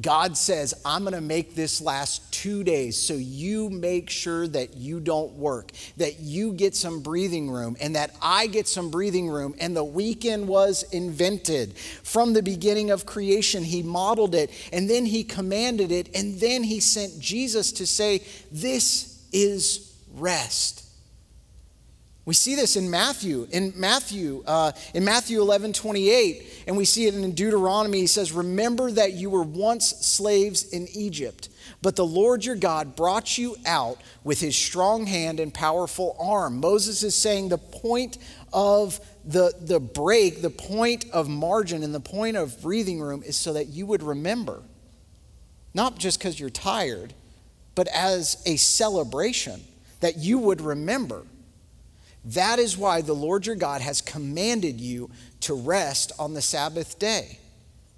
God 0.00 0.36
says, 0.36 0.72
I'm 0.84 1.02
going 1.02 1.14
to 1.14 1.20
make 1.20 1.56
this 1.56 1.80
last 1.80 2.32
two 2.32 2.62
days 2.62 2.96
so 2.96 3.14
you 3.14 3.70
make 3.70 4.08
sure 4.08 4.46
that 4.46 4.76
you 4.76 5.00
don't 5.00 5.32
work, 5.32 5.72
that 5.96 6.20
you 6.20 6.52
get 6.52 6.76
some 6.76 7.00
breathing 7.00 7.50
room, 7.50 7.76
and 7.80 7.96
that 7.96 8.14
I 8.22 8.46
get 8.46 8.68
some 8.68 8.90
breathing 8.90 9.28
room. 9.28 9.54
And 9.58 9.76
the 9.76 9.82
weekend 9.82 10.46
was 10.46 10.84
invented. 10.92 11.76
From 11.76 12.34
the 12.34 12.42
beginning 12.42 12.90
of 12.90 13.04
creation, 13.04 13.64
He 13.64 13.82
modeled 13.82 14.36
it, 14.36 14.50
and 14.72 14.88
then 14.88 15.06
He 15.06 15.24
commanded 15.24 15.90
it, 15.90 16.14
and 16.14 16.38
then 16.38 16.62
He 16.62 16.78
sent 16.78 17.18
Jesus 17.18 17.72
to 17.72 17.86
say, 17.86 18.22
This 18.52 19.26
is 19.32 19.89
rest. 20.14 20.86
We 22.26 22.34
see 22.34 22.54
this 22.54 22.76
in 22.76 22.90
Matthew, 22.90 23.48
in 23.50 23.72
Matthew, 23.74 24.44
uh, 24.46 24.72
in 24.94 25.04
Matthew 25.04 25.40
11, 25.40 25.72
28, 25.72 26.64
and 26.68 26.76
we 26.76 26.84
see 26.84 27.06
it 27.06 27.14
in 27.14 27.32
Deuteronomy. 27.32 28.00
He 28.00 28.06
says, 28.06 28.30
Remember 28.30 28.90
that 28.92 29.14
you 29.14 29.30
were 29.30 29.42
once 29.42 29.86
slaves 29.86 30.62
in 30.64 30.86
Egypt, 30.94 31.48
but 31.82 31.96
the 31.96 32.04
Lord 32.04 32.44
your 32.44 32.56
God 32.56 32.94
brought 32.94 33.38
you 33.38 33.56
out 33.66 33.98
with 34.22 34.38
his 34.38 34.54
strong 34.54 35.06
hand 35.06 35.40
and 35.40 35.52
powerful 35.52 36.14
arm. 36.20 36.60
Moses 36.60 37.02
is 37.02 37.14
saying 37.14 37.48
the 37.48 37.58
point 37.58 38.18
of 38.52 39.00
the, 39.24 39.52
the 39.60 39.80
break, 39.80 40.42
the 40.42 40.50
point 40.50 41.06
of 41.12 41.28
margin, 41.28 41.82
and 41.82 41.94
the 41.94 42.00
point 42.00 42.36
of 42.36 42.60
breathing 42.62 43.00
room 43.00 43.22
is 43.24 43.36
so 43.36 43.54
that 43.54 43.68
you 43.68 43.86
would 43.86 44.02
remember. 44.02 44.62
Not 45.72 45.98
just 45.98 46.18
because 46.18 46.38
you're 46.38 46.50
tired, 46.50 47.14
but 47.74 47.88
as 47.88 48.42
a 48.46 48.56
celebration, 48.56 49.62
that 50.00 50.16
you 50.16 50.38
would 50.38 50.60
remember 50.60 51.24
That 52.24 52.58
is 52.58 52.76
why 52.76 53.00
the 53.00 53.14
Lord 53.14 53.46
your 53.46 53.56
God 53.56 53.80
has 53.80 54.00
commanded 54.00 54.80
you 54.80 55.10
to 55.40 55.54
rest 55.54 56.12
on 56.18 56.34
the 56.34 56.42
Sabbath 56.42 56.98
day. 56.98 57.38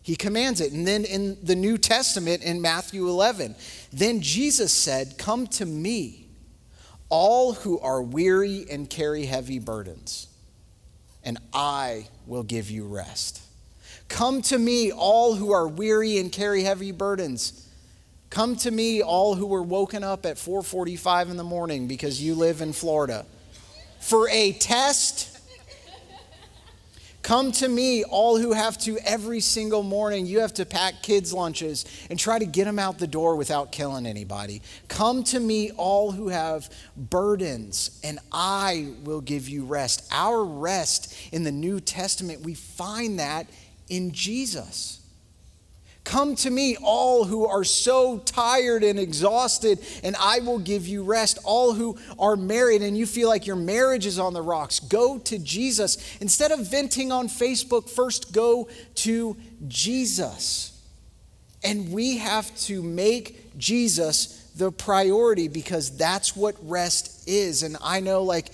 He 0.02 0.16
commands 0.16 0.60
it. 0.60 0.72
And 0.72 0.86
then 0.86 1.04
in 1.04 1.38
the 1.42 1.54
New 1.54 1.78
Testament, 1.78 2.42
in 2.42 2.60
Matthew 2.60 3.08
11, 3.08 3.54
then 3.92 4.20
Jesus 4.20 4.72
said, 4.72 5.16
Come 5.18 5.46
to 5.48 5.66
me, 5.66 6.28
all 7.08 7.52
who 7.52 7.78
are 7.80 8.02
weary 8.02 8.64
and 8.70 8.88
carry 8.88 9.26
heavy 9.26 9.58
burdens, 9.58 10.28
and 11.24 11.38
I 11.52 12.08
will 12.26 12.42
give 12.42 12.70
you 12.70 12.86
rest. 12.86 13.40
Come 14.08 14.42
to 14.42 14.58
me, 14.58 14.92
all 14.92 15.34
who 15.34 15.52
are 15.52 15.68
weary 15.68 16.18
and 16.18 16.32
carry 16.32 16.62
heavy 16.62 16.92
burdens. 16.92 17.68
Come 18.32 18.56
to 18.56 18.70
me, 18.70 19.02
all 19.02 19.34
who 19.34 19.44
were 19.44 19.62
woken 19.62 20.02
up 20.02 20.24
at 20.24 20.38
4:45 20.38 21.28
in 21.28 21.36
the 21.36 21.44
morning 21.44 21.86
because 21.86 22.22
you 22.22 22.34
live 22.34 22.62
in 22.62 22.72
Florida 22.72 23.26
for 24.00 24.26
a 24.30 24.52
test 24.52 25.28
Come 27.22 27.52
to 27.52 27.68
me, 27.68 28.02
all 28.02 28.36
who 28.36 28.52
have 28.52 28.76
to 28.78 28.98
every 28.98 29.38
single 29.38 29.84
morning. 29.84 30.26
You 30.26 30.40
have 30.40 30.54
to 30.54 30.66
pack 30.66 31.02
kids' 31.02 31.32
lunches 31.32 31.84
and 32.10 32.18
try 32.18 32.36
to 32.36 32.44
get 32.44 32.64
them 32.64 32.80
out 32.80 32.98
the 32.98 33.06
door 33.06 33.36
without 33.36 33.70
killing 33.70 34.06
anybody. 34.06 34.60
Come 34.88 35.22
to 35.24 35.38
me, 35.38 35.70
all 35.70 36.10
who 36.10 36.28
have 36.28 36.68
burdens, 36.96 38.00
and 38.02 38.18
I 38.32 38.94
will 39.04 39.20
give 39.20 39.48
you 39.48 39.64
rest. 39.64 40.08
Our 40.10 40.44
rest 40.44 41.14
in 41.30 41.44
the 41.44 41.52
New 41.52 41.78
Testament, 41.78 42.40
we 42.40 42.54
find 42.54 43.20
that 43.20 43.46
in 43.88 44.10
Jesus. 44.10 45.01
Come 46.04 46.34
to 46.36 46.50
me, 46.50 46.76
all 46.82 47.24
who 47.24 47.46
are 47.46 47.62
so 47.62 48.18
tired 48.18 48.82
and 48.82 48.98
exhausted, 48.98 49.78
and 50.02 50.16
I 50.18 50.40
will 50.40 50.58
give 50.58 50.86
you 50.86 51.04
rest. 51.04 51.38
All 51.44 51.74
who 51.74 51.96
are 52.18 52.34
married 52.34 52.82
and 52.82 52.98
you 52.98 53.06
feel 53.06 53.28
like 53.28 53.46
your 53.46 53.56
marriage 53.56 54.04
is 54.04 54.18
on 54.18 54.32
the 54.32 54.42
rocks, 54.42 54.80
go 54.80 55.18
to 55.18 55.38
Jesus. 55.38 56.18
Instead 56.20 56.50
of 56.50 56.68
venting 56.68 57.12
on 57.12 57.28
Facebook, 57.28 57.88
first 57.88 58.32
go 58.32 58.68
to 58.96 59.36
Jesus. 59.68 60.68
And 61.62 61.92
we 61.92 62.18
have 62.18 62.54
to 62.62 62.82
make 62.82 63.56
Jesus 63.56 64.50
the 64.56 64.72
priority 64.72 65.46
because 65.46 65.96
that's 65.96 66.34
what 66.34 66.56
rest 66.62 67.28
is. 67.28 67.62
And 67.62 67.76
I 67.80 68.00
know, 68.00 68.24
like, 68.24 68.48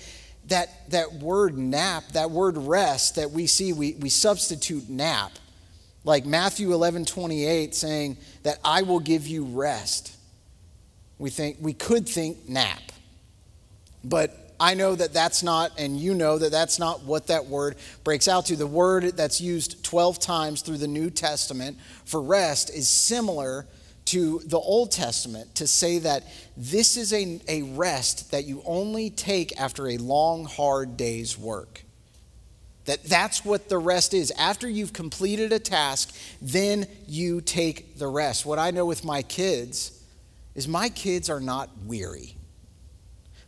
that, 0.48 0.90
that 0.90 1.14
word 1.14 1.56
nap, 1.56 2.04
that 2.12 2.30
word 2.30 2.58
rest 2.58 3.16
that 3.16 3.30
we 3.30 3.46
see, 3.46 3.72
we, 3.72 3.94
we 3.94 4.11
substitute 4.11 4.88
nap 4.88 5.32
like 6.09 6.25
Matthew 6.25 6.73
11 6.73 7.05
28 7.05 7.75
saying 7.75 8.16
that 8.42 8.59
I 8.64 8.81
will 8.81 8.99
give 8.99 9.27
you 9.27 9.44
rest. 9.44 10.16
We 11.18 11.29
think 11.29 11.59
we 11.61 11.75
could 11.75 12.09
think 12.09 12.49
nap. 12.49 12.81
But 14.03 14.55
I 14.59 14.73
know 14.73 14.94
that 14.94 15.12
that's 15.12 15.42
not, 15.42 15.79
and 15.79 16.01
you 16.01 16.14
know 16.14 16.38
that 16.38 16.51
that's 16.51 16.79
not 16.79 17.03
what 17.03 17.27
that 17.27 17.44
word 17.44 17.77
breaks 18.05 18.27
out 18.27 18.47
to. 18.47 18.57
The 18.57 18.66
word 18.66 19.18
that's 19.18 19.38
used 19.38 19.85
12 19.85 20.18
times 20.18 20.62
through 20.62 20.79
the 20.79 20.88
New 20.88 21.11
Testament 21.11 21.77
for 22.07 22.23
rest 22.23 22.71
is 22.71 22.88
similar 22.88 23.66
to 24.07 24.40
the 24.47 24.59
Old 24.59 24.90
Testament 24.90 25.57
to 25.57 25.66
say 25.66 25.99
that 25.99 26.25
this 26.57 26.97
is 26.97 27.12
a, 27.12 27.38
a 27.49 27.64
rest 27.64 28.31
that 28.31 28.47
you 28.47 28.62
only 28.64 29.11
take 29.11 29.61
after 29.61 29.88
a 29.88 29.99
long, 29.99 30.47
hard 30.47 30.97
day's 30.97 31.37
work. 31.37 31.83
That 32.88 33.05
that's 33.05 33.44
what 33.44 33.68
the 33.68 33.77
rest 33.77 34.14
is. 34.14 34.31
After 34.31 34.66
you've 34.66 34.94
completed 34.94 35.53
a 35.53 35.59
task, 35.59 36.16
then 36.40 36.87
you 37.07 37.42
take 37.42 37.98
the 37.98 38.07
rest. 38.07 38.46
What 38.46 38.59
I 38.59 38.70
know 38.70 38.87
with 38.87 39.05
my 39.05 39.20
kids 39.20 40.03
is 40.55 40.66
my 40.66 40.88
kids 40.88 41.29
are 41.29 41.38
not 41.38 41.68
weary. 41.85 42.35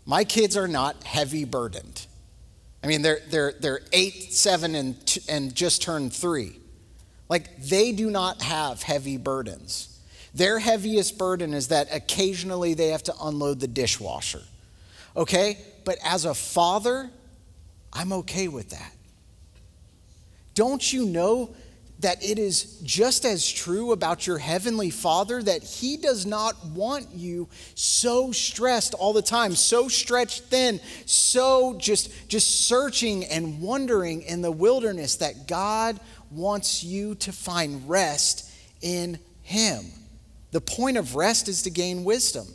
My 0.05 0.24
kids 0.24 0.59
are 0.59 0.68
not 0.68 1.05
heavy 1.05 1.46
burdened. 1.46 2.07
I 2.85 2.87
mean, 2.87 3.00
they're, 3.00 3.20
they're, 3.31 3.55
they're 3.59 3.81
eight, 3.94 4.35
seven, 4.35 4.74
and, 4.74 5.18
and 5.26 5.55
just 5.55 5.81
turned 5.81 6.12
three. 6.12 6.53
Like, 7.31 7.62
they 7.62 7.92
do 7.92 8.11
not 8.11 8.42
have 8.42 8.83
heavy 8.83 9.16
burdens. 9.16 10.00
Their 10.35 10.59
heaviest 10.59 11.16
burden 11.16 11.55
is 11.55 11.68
that 11.68 11.88
occasionally 11.94 12.74
they 12.74 12.88
have 12.88 13.05
to 13.05 13.14
unload 13.22 13.61
the 13.61 13.68
dishwasher. 13.68 14.42
Okay? 15.16 15.57
But 15.87 15.96
as 16.05 16.26
a 16.26 16.35
father, 16.35 17.09
I'm 17.90 18.12
okay 18.12 18.46
with 18.46 18.68
that. 18.70 18.92
Don't 20.61 20.92
you 20.92 21.07
know 21.07 21.55
that 22.01 22.23
it 22.23 22.38
is 22.38 22.83
just 22.83 23.25
as 23.25 23.51
true 23.51 23.92
about 23.92 24.27
your 24.27 24.37
heavenly 24.37 24.90
Father 24.90 25.42
that 25.42 25.62
He 25.62 25.96
does 25.96 26.27
not 26.27 26.55
want 26.66 27.07
you 27.14 27.49
so 27.75 28.31
stressed 28.31 28.92
all 28.92 29.14
the 29.14 29.23
time, 29.23 29.55
so 29.55 29.88
stretched 29.88 30.42
thin, 30.42 30.79
so 31.07 31.79
just, 31.79 32.29
just 32.29 32.66
searching 32.68 33.25
and 33.25 33.62
wondering 33.62 34.20
in 34.20 34.42
the 34.42 34.53
wilderness 34.53 35.16
that 35.16 35.49
God 35.49 35.99
wants 36.31 36.85
you 36.85 37.14
to 37.14 37.33
find 37.33 37.88
rest 37.88 38.53
in 38.83 39.18
Him. 39.40 39.87
The 40.51 40.61
point 40.61 40.99
of 40.99 41.16
rest 41.16 41.49
is 41.49 41.62
to 41.62 41.70
gain 41.70 42.05
wisdom. 42.05 42.46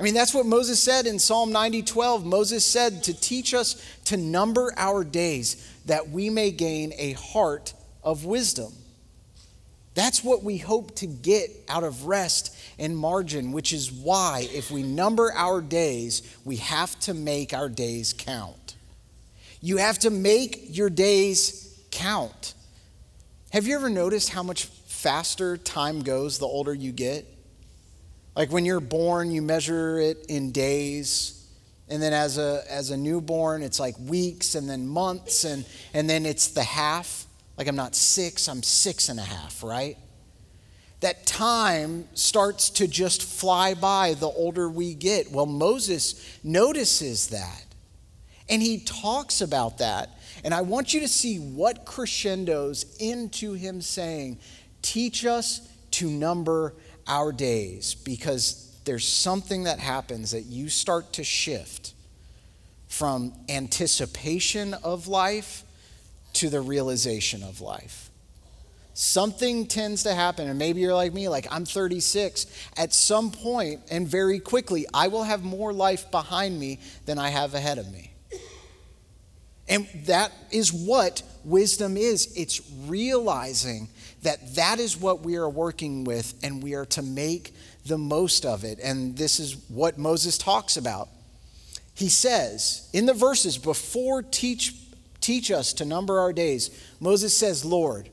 I 0.00 0.02
mean, 0.02 0.14
that's 0.14 0.32
what 0.32 0.46
Moses 0.46 0.80
said 0.80 1.04
in 1.04 1.18
Psalm 1.18 1.52
90 1.52 1.82
12. 1.82 2.24
Moses 2.24 2.64
said 2.64 3.04
to 3.04 3.12
teach 3.12 3.52
us 3.52 3.76
to 4.06 4.16
number 4.16 4.72
our 4.78 5.04
days 5.04 5.73
that 5.86 6.10
we 6.10 6.30
may 6.30 6.50
gain 6.50 6.92
a 6.96 7.12
heart 7.12 7.74
of 8.02 8.24
wisdom. 8.24 8.72
That's 9.94 10.24
what 10.24 10.42
we 10.42 10.58
hope 10.58 10.96
to 10.96 11.06
get 11.06 11.50
out 11.68 11.84
of 11.84 12.06
rest 12.06 12.56
and 12.78 12.96
margin, 12.96 13.52
which 13.52 13.72
is 13.72 13.92
why, 13.92 14.48
if 14.52 14.70
we 14.70 14.82
number 14.82 15.32
our 15.32 15.60
days, 15.60 16.22
we 16.44 16.56
have 16.56 16.98
to 17.00 17.14
make 17.14 17.54
our 17.54 17.68
days 17.68 18.12
count. 18.12 18.74
You 19.60 19.76
have 19.76 20.00
to 20.00 20.10
make 20.10 20.76
your 20.76 20.90
days 20.90 21.80
count. 21.90 22.54
Have 23.52 23.68
you 23.68 23.76
ever 23.76 23.88
noticed 23.88 24.30
how 24.30 24.42
much 24.42 24.64
faster 24.64 25.56
time 25.56 26.02
goes 26.02 26.38
the 26.38 26.46
older 26.46 26.74
you 26.74 26.90
get? 26.90 27.24
Like 28.34 28.50
when 28.50 28.64
you're 28.64 28.80
born, 28.80 29.30
you 29.30 29.42
measure 29.42 29.98
it 29.98 30.26
in 30.28 30.50
days. 30.50 31.43
And 31.88 32.02
then 32.02 32.12
as 32.12 32.38
a, 32.38 32.62
as 32.68 32.90
a 32.90 32.96
newborn, 32.96 33.62
it's 33.62 33.78
like 33.78 33.94
weeks 33.98 34.54
and 34.54 34.68
then 34.68 34.86
months, 34.86 35.44
and, 35.44 35.66
and 35.92 36.08
then 36.08 36.24
it's 36.24 36.48
the 36.48 36.62
half. 36.62 37.26
Like 37.58 37.68
I'm 37.68 37.76
not 37.76 37.94
six, 37.94 38.48
I'm 38.48 38.62
six 38.62 39.08
and 39.08 39.20
a 39.20 39.24
half, 39.24 39.62
right? 39.62 39.96
That 41.00 41.26
time 41.26 42.08
starts 42.14 42.70
to 42.70 42.88
just 42.88 43.22
fly 43.22 43.74
by 43.74 44.14
the 44.14 44.28
older 44.28 44.70
we 44.70 44.94
get. 44.94 45.30
Well, 45.30 45.46
Moses 45.46 46.38
notices 46.42 47.28
that. 47.28 47.64
And 48.48 48.62
he 48.62 48.80
talks 48.80 49.40
about 49.40 49.78
that. 49.78 50.10
And 50.44 50.54
I 50.54 50.62
want 50.62 50.94
you 50.94 51.00
to 51.00 51.08
see 51.08 51.38
what 51.38 51.84
crescendos 51.84 52.96
into 52.98 53.52
him 53.52 53.80
saying, 53.80 54.38
Teach 54.82 55.24
us 55.24 55.66
to 55.92 56.10
number 56.10 56.74
our 57.06 57.32
days 57.32 57.94
because 57.94 58.63
there's 58.84 59.06
something 59.06 59.64
that 59.64 59.78
happens 59.78 60.32
that 60.32 60.42
you 60.42 60.68
start 60.68 61.12
to 61.14 61.24
shift 61.24 61.94
from 62.88 63.32
anticipation 63.48 64.74
of 64.74 65.08
life 65.08 65.64
to 66.34 66.48
the 66.48 66.60
realization 66.60 67.42
of 67.42 67.60
life. 67.60 68.10
Something 68.96 69.66
tends 69.66 70.04
to 70.04 70.14
happen, 70.14 70.48
and 70.48 70.56
maybe 70.56 70.80
you're 70.80 70.94
like 70.94 71.12
me, 71.12 71.28
like 71.28 71.48
I'm 71.50 71.64
36. 71.64 72.46
At 72.76 72.92
some 72.92 73.32
point, 73.32 73.80
and 73.90 74.06
very 74.06 74.38
quickly, 74.38 74.86
I 74.94 75.08
will 75.08 75.24
have 75.24 75.42
more 75.42 75.72
life 75.72 76.10
behind 76.12 76.58
me 76.58 76.78
than 77.04 77.18
I 77.18 77.30
have 77.30 77.54
ahead 77.54 77.78
of 77.78 77.90
me. 77.90 78.12
And 79.68 79.88
that 80.06 80.30
is 80.52 80.72
what 80.72 81.22
wisdom 81.44 81.96
is 81.96 82.32
it's 82.36 82.60
realizing 82.86 83.88
that 84.22 84.54
that 84.54 84.78
is 84.78 84.96
what 84.96 85.20
we 85.20 85.36
are 85.36 85.48
working 85.48 86.04
with 86.04 86.34
and 86.42 86.62
we 86.62 86.74
are 86.74 86.86
to 86.86 87.02
make 87.02 87.54
the 87.86 87.98
most 87.98 88.44
of 88.46 88.64
it. 88.64 88.78
And 88.82 89.16
this 89.16 89.38
is 89.38 89.56
what 89.68 89.98
Moses 89.98 90.38
talks 90.38 90.76
about. 90.76 91.08
He 91.94 92.08
says 92.08 92.88
in 92.92 93.06
the 93.06 93.14
verses 93.14 93.58
before 93.58 94.22
teach, 94.22 94.74
teach 95.20 95.50
us 95.50 95.72
to 95.74 95.84
number 95.84 96.18
our 96.18 96.32
days, 96.32 96.70
Moses 97.00 97.36
says, 97.36 97.64
Lord, 97.64 98.10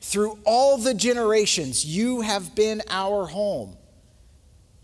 through 0.00 0.38
all 0.44 0.76
the 0.76 0.94
generations, 0.94 1.84
you 1.84 2.20
have 2.20 2.54
been 2.54 2.82
our 2.90 3.26
home. 3.26 3.76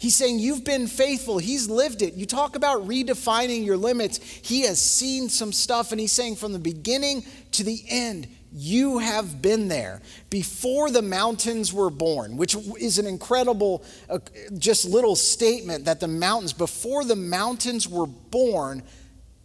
He's 0.01 0.17
saying, 0.17 0.39
You've 0.39 0.65
been 0.65 0.87
faithful. 0.87 1.37
He's 1.37 1.69
lived 1.69 2.01
it. 2.01 2.15
You 2.15 2.25
talk 2.25 2.57
about 2.57 2.89
redefining 2.89 3.67
your 3.67 3.77
limits. 3.77 4.17
He 4.17 4.63
has 4.63 4.81
seen 4.81 5.29
some 5.29 5.53
stuff, 5.53 5.93
and 5.93 6.01
he's 6.01 6.11
saying, 6.11 6.37
From 6.37 6.55
the 6.55 6.59
beginning 6.59 7.23
to 7.53 7.63
the 7.63 7.85
end, 7.87 8.27
you 8.53 8.99
have 8.99 9.41
been 9.41 9.69
there 9.69 10.01
before 10.29 10.91
the 10.91 11.03
mountains 11.03 11.73
were 11.73 11.91
born, 11.91 12.37
which 12.37 12.57
is 12.81 12.99
an 12.99 13.07
incredible, 13.07 13.85
uh, 14.09 14.19
just 14.59 14.85
little 14.85 15.17
statement 15.17 15.85
that 15.85 16.01
the 16.01 16.09
mountains, 16.09 16.53
before 16.53 17.05
the 17.05 17.17
mountains 17.17 17.89
were 17.89 18.07
born, 18.07 18.83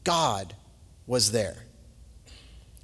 God 0.03 0.55
was 1.07 1.31
there. 1.31 1.57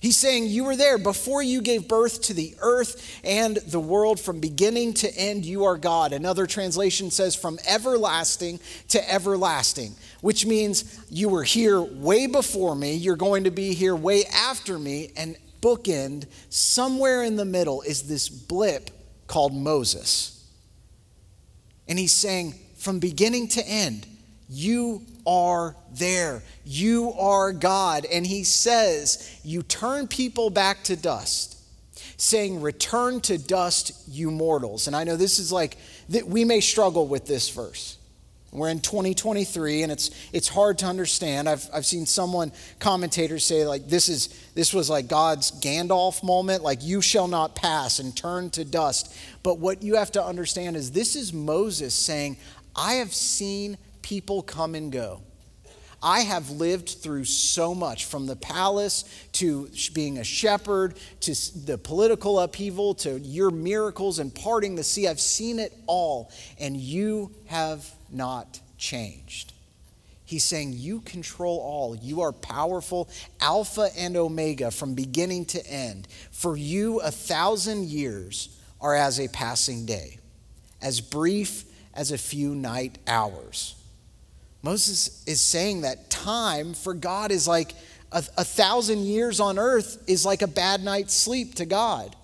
He's 0.01 0.17
saying 0.17 0.47
you 0.47 0.63
were 0.63 0.75
there 0.75 0.97
before 0.97 1.43
you 1.43 1.61
gave 1.61 1.87
birth 1.87 2.23
to 2.23 2.33
the 2.33 2.55
earth 2.59 3.19
and 3.23 3.57
the 3.57 3.79
world 3.79 4.19
from 4.19 4.39
beginning 4.39 4.95
to 4.95 5.15
end 5.15 5.45
you 5.45 5.65
are 5.65 5.77
God. 5.77 6.11
Another 6.11 6.47
translation 6.47 7.11
says 7.11 7.35
from 7.35 7.59
everlasting 7.67 8.59
to 8.89 9.11
everlasting, 9.11 9.93
which 10.21 10.43
means 10.43 10.99
you 11.11 11.29
were 11.29 11.43
here 11.43 11.79
way 11.79 12.25
before 12.25 12.75
me, 12.75 12.95
you're 12.95 13.15
going 13.15 13.43
to 13.43 13.51
be 13.51 13.75
here 13.75 13.95
way 13.95 14.23
after 14.25 14.79
me 14.79 15.11
and 15.15 15.37
bookend 15.61 16.25
somewhere 16.49 17.23
in 17.23 17.35
the 17.35 17.45
middle 17.45 17.81
is 17.81 18.03
this 18.03 18.29
blip 18.29 18.89
called 19.27 19.53
Moses. 19.53 20.45
And 21.87 21.97
he's 21.99 22.13
saying 22.13 22.55
from 22.77 22.99
beginning 22.99 23.47
to 23.49 23.67
end 23.67 24.07
you 24.53 25.05
are 25.25 25.77
there. 25.93 26.43
You 26.65 27.13
are 27.13 27.53
God. 27.53 28.05
And 28.05 28.27
he 28.27 28.43
says, 28.43 29.39
You 29.43 29.63
turn 29.63 30.07
people 30.07 30.49
back 30.49 30.83
to 30.83 30.97
dust, 30.97 31.57
saying, 32.17 32.61
Return 32.61 33.21
to 33.21 33.37
dust, 33.37 33.93
you 34.09 34.29
mortals. 34.29 34.87
And 34.87 34.95
I 34.95 35.05
know 35.05 35.15
this 35.15 35.39
is 35.39 35.53
like, 35.53 35.77
that 36.09 36.27
we 36.27 36.43
may 36.43 36.59
struggle 36.59 37.07
with 37.07 37.27
this 37.27 37.49
verse. 37.49 37.97
We're 38.51 38.69
in 38.69 38.81
2023 38.81 39.83
and 39.83 39.91
it's 39.91 40.11
it's 40.33 40.49
hard 40.49 40.77
to 40.79 40.85
understand. 40.85 41.47
I've, 41.47 41.69
I've 41.73 41.85
seen 41.85 42.05
someone 42.05 42.51
commentators 42.79 43.45
say 43.45 43.65
like 43.65 43.87
this 43.87 44.09
is 44.09 44.27
this 44.55 44.73
was 44.73 44.89
like 44.89 45.07
God's 45.07 45.51
Gandalf 45.61 46.21
moment, 46.21 46.61
like 46.61 46.83
you 46.83 47.01
shall 47.01 47.29
not 47.29 47.55
pass 47.55 47.99
and 47.99 48.15
turn 48.15 48.49
to 48.51 48.65
dust. 48.65 49.15
But 49.41 49.59
what 49.59 49.83
you 49.83 49.95
have 49.95 50.11
to 50.11 50.23
understand 50.23 50.75
is 50.75 50.91
this 50.91 51.15
is 51.15 51.31
Moses 51.31 51.95
saying, 51.95 52.37
I 52.75 52.95
have 52.95 53.13
seen 53.13 53.77
people 54.01 54.41
come 54.41 54.75
and 54.75 54.91
go. 54.91 55.21
I 56.03 56.21
have 56.21 56.49
lived 56.49 56.89
through 56.89 57.25
so 57.25 57.75
much 57.75 58.05
from 58.05 58.25
the 58.25 58.35
palace 58.35 59.05
to 59.33 59.69
being 59.93 60.17
a 60.17 60.23
shepherd 60.23 60.95
to 61.21 61.35
the 61.65 61.77
political 61.77 62.39
upheaval 62.39 62.95
to 62.95 63.19
your 63.19 63.51
miracles 63.51 64.17
and 64.19 64.33
parting 64.33 64.75
the 64.75 64.83
sea. 64.83 65.07
I've 65.07 65.19
seen 65.19 65.59
it 65.59 65.73
all, 65.85 66.31
and 66.59 66.75
you 66.75 67.31
have 67.47 67.87
not 68.11 68.59
changed. 68.77 69.53
He's 70.25 70.45
saying, 70.45 70.73
You 70.73 71.01
control 71.01 71.59
all. 71.59 71.95
You 71.95 72.21
are 72.21 72.31
powerful, 72.31 73.09
Alpha 73.39 73.89
and 73.97 74.15
Omega 74.15 74.71
from 74.71 74.95
beginning 74.95 75.45
to 75.45 75.67
end. 75.67 76.07
For 76.31 76.55
you, 76.57 76.99
a 77.01 77.11
thousand 77.11 77.89
years 77.89 78.57
are 78.79 78.95
as 78.95 79.19
a 79.19 79.27
passing 79.27 79.85
day, 79.85 80.17
as 80.81 81.01
brief 81.01 81.65
as 81.93 82.11
a 82.11 82.17
few 82.17 82.55
night 82.55 82.97
hours. 83.07 83.75
Moses 84.63 85.23
is 85.25 85.41
saying 85.41 85.81
that 85.81 86.09
time 86.09 86.73
for 86.73 86.93
God 86.93 87.31
is 87.31 87.47
like 87.47 87.73
a, 88.11 88.23
a, 88.37 88.43
thousand 88.43 89.05
years 89.05 89.39
on 89.39 89.57
earth 89.57 90.03
is 90.07 90.25
like 90.25 90.41
a 90.41 90.47
bad 90.47 90.83
night's 90.83 91.13
sleep 91.13 91.55
to 91.55 91.65
God. 91.65 92.15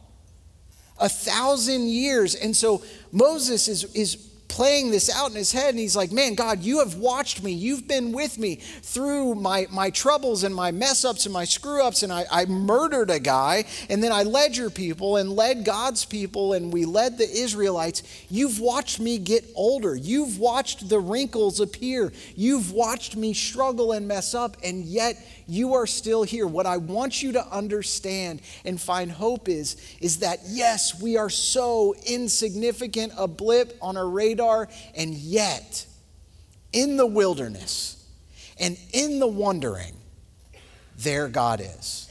A 1.00 1.10
thousand 1.10 1.88
years. 1.88 2.36
And 2.36 2.56
so 2.56 2.84
Moses 3.12 3.68
is, 3.68 3.84
is 3.96 4.16
playing 4.58 4.90
this 4.90 5.08
out 5.16 5.30
in 5.30 5.36
his 5.36 5.52
head 5.52 5.70
and 5.70 5.78
he's 5.78 5.96
like 5.96 6.12
man 6.12 6.34
god 6.34 6.64
you 6.64 6.80
have 6.80 6.96
watched 6.96 7.44
me. 7.44 7.52
You've 7.52 7.88
been 7.88 8.12
with 8.12 8.40
me 8.40 8.56
through 8.56 9.36
my, 9.36 9.68
my 9.72 9.92
troubles 9.92 10.44
and 10.44 10.54
my 10.54 10.72
mess 10.72 11.06
ups 11.06 11.26
and 11.26 11.34
my 11.34 11.46
screw 11.46 11.84
ups 11.84 12.02
and 12.02 12.12
I, 12.12 12.26
I 12.32 12.46
murdered 12.46 13.12
a 13.12 13.20
guy 13.20 13.66
and 13.88 14.04
then 14.04 14.12
i 14.12 14.24
led 14.24 14.58
your 14.58 14.72
people 14.72 15.18
and 15.18 15.32
led 15.32 15.64
god's 15.64 16.06
people 16.06 16.54
and 16.54 16.74
we 16.74 16.86
led 16.86 17.20
the 17.20 17.30
israelites. 17.30 18.02
You've 18.32 18.60
watched 18.60 19.00
me 19.00 19.20
get 19.20 19.46
older. 19.56 19.96
You've 19.96 20.40
watched 20.40 20.90
the 20.90 21.00
wrinkles 21.00 21.60
appear. 21.60 22.12
You've 22.36 22.72
watched 22.72 23.16
me 23.16 23.34
struggle 23.34 23.92
and 23.92 24.08
mess 24.08 24.34
up 24.34 24.58
and 24.64 24.86
yet 24.86 25.24
you 25.48 25.76
are 25.76 25.88
still 25.88 26.24
here. 26.24 26.46
What 26.46 26.66
I 26.66 26.78
want 26.78 27.24
you 27.24 27.32
to 27.34 27.48
understand 27.48 28.42
and 28.66 28.80
find 28.80 29.12
hope 29.12 29.48
is, 29.48 29.78
is 30.02 30.20
that 30.20 30.40
yes, 30.48 31.02
we 31.02 31.16
are 31.18 31.30
so 31.30 31.96
insignificant, 32.06 33.14
a 33.18 33.28
blip 33.28 33.78
on 33.82 33.96
a 33.96 34.06
radar, 34.06 34.47
and 34.96 35.14
yet 35.14 35.86
in 36.74 36.98
the 36.98 37.06
wilderness 37.06 38.06
and 38.60 38.78
in 38.94 39.20
the 39.20 39.28
wandering, 39.28 39.96
there 40.98 41.28
God 41.28 41.62
is. 41.62 42.10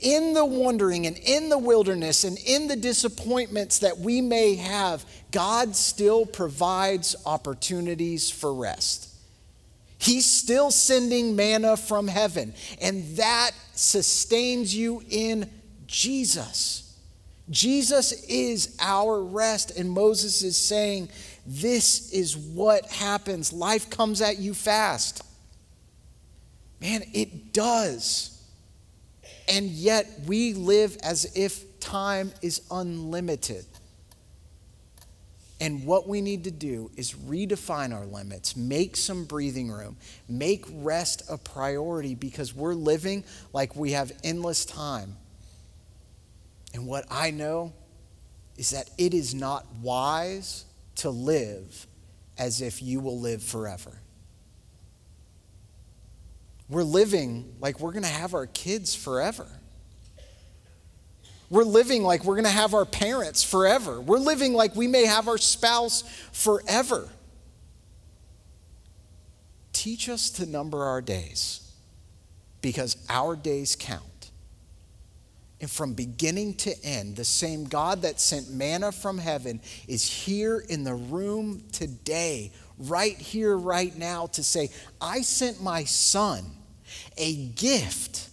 In 0.00 0.34
the 0.34 0.44
wandering 0.44 1.06
and 1.06 1.18
in 1.18 1.48
the 1.48 1.58
wilderness 1.58 2.24
and 2.24 2.38
in 2.38 2.68
the 2.68 2.76
disappointments 2.76 3.80
that 3.80 3.98
we 3.98 4.20
may 4.20 4.54
have, 4.54 5.04
God 5.32 5.74
still 5.74 6.24
provides 6.24 7.16
opportunities 7.26 8.30
for 8.30 8.54
rest. 8.54 9.08
He's 9.98 10.26
still 10.26 10.70
sending 10.70 11.34
manna 11.34 11.76
from 11.76 12.06
heaven, 12.06 12.54
and 12.80 13.16
that 13.16 13.50
sustains 13.74 14.72
you 14.74 15.02
in 15.10 15.50
Jesus. 15.88 16.87
Jesus 17.50 18.12
is 18.24 18.76
our 18.80 19.22
rest, 19.22 19.78
and 19.78 19.90
Moses 19.90 20.42
is 20.42 20.56
saying, 20.56 21.08
This 21.46 22.12
is 22.12 22.36
what 22.36 22.86
happens. 22.86 23.52
Life 23.52 23.88
comes 23.90 24.20
at 24.20 24.38
you 24.38 24.54
fast. 24.54 25.22
Man, 26.80 27.02
it 27.12 27.52
does. 27.52 28.34
And 29.48 29.66
yet 29.66 30.06
we 30.26 30.52
live 30.52 30.96
as 31.02 31.36
if 31.36 31.80
time 31.80 32.32
is 32.42 32.60
unlimited. 32.70 33.64
And 35.60 35.84
what 35.84 36.06
we 36.06 36.20
need 36.20 36.44
to 36.44 36.52
do 36.52 36.90
is 36.96 37.14
redefine 37.14 37.92
our 37.92 38.06
limits, 38.06 38.56
make 38.56 38.96
some 38.96 39.24
breathing 39.24 39.70
room, 39.70 39.96
make 40.28 40.64
rest 40.70 41.22
a 41.28 41.36
priority 41.36 42.14
because 42.14 42.54
we're 42.54 42.74
living 42.74 43.24
like 43.52 43.74
we 43.74 43.92
have 43.92 44.12
endless 44.22 44.64
time. 44.64 45.16
And 46.78 46.86
what 46.86 47.06
I 47.10 47.32
know 47.32 47.72
is 48.56 48.70
that 48.70 48.88
it 48.98 49.12
is 49.12 49.34
not 49.34 49.66
wise 49.82 50.64
to 50.94 51.10
live 51.10 51.88
as 52.38 52.60
if 52.60 52.80
you 52.80 53.00
will 53.00 53.18
live 53.18 53.42
forever. 53.42 54.00
We're 56.68 56.84
living 56.84 57.52
like 57.58 57.80
we're 57.80 57.90
going 57.90 58.04
to 58.04 58.08
have 58.08 58.32
our 58.32 58.46
kids 58.46 58.94
forever. 58.94 59.48
We're 61.50 61.64
living 61.64 62.04
like 62.04 62.22
we're 62.22 62.36
going 62.36 62.44
to 62.44 62.50
have 62.50 62.74
our 62.74 62.84
parents 62.84 63.42
forever. 63.42 64.00
We're 64.00 64.18
living 64.18 64.52
like 64.52 64.76
we 64.76 64.86
may 64.86 65.04
have 65.04 65.26
our 65.26 65.38
spouse 65.38 66.04
forever. 66.30 67.08
Teach 69.72 70.08
us 70.08 70.30
to 70.30 70.46
number 70.46 70.84
our 70.84 71.02
days 71.02 71.72
because 72.60 72.96
our 73.08 73.34
days 73.34 73.74
count. 73.74 74.17
And 75.60 75.70
from 75.70 75.94
beginning 75.94 76.54
to 76.54 76.84
end, 76.84 77.16
the 77.16 77.24
same 77.24 77.64
God 77.64 78.02
that 78.02 78.20
sent 78.20 78.50
manna 78.50 78.92
from 78.92 79.18
heaven 79.18 79.60
is 79.88 80.04
here 80.04 80.60
in 80.68 80.84
the 80.84 80.94
room 80.94 81.64
today, 81.72 82.52
right 82.78 83.16
here, 83.16 83.56
right 83.56 83.96
now, 83.96 84.26
to 84.28 84.42
say, 84.44 84.70
I 85.00 85.22
sent 85.22 85.60
my 85.60 85.84
son 85.84 86.44
a 87.16 87.34
gift 87.48 88.28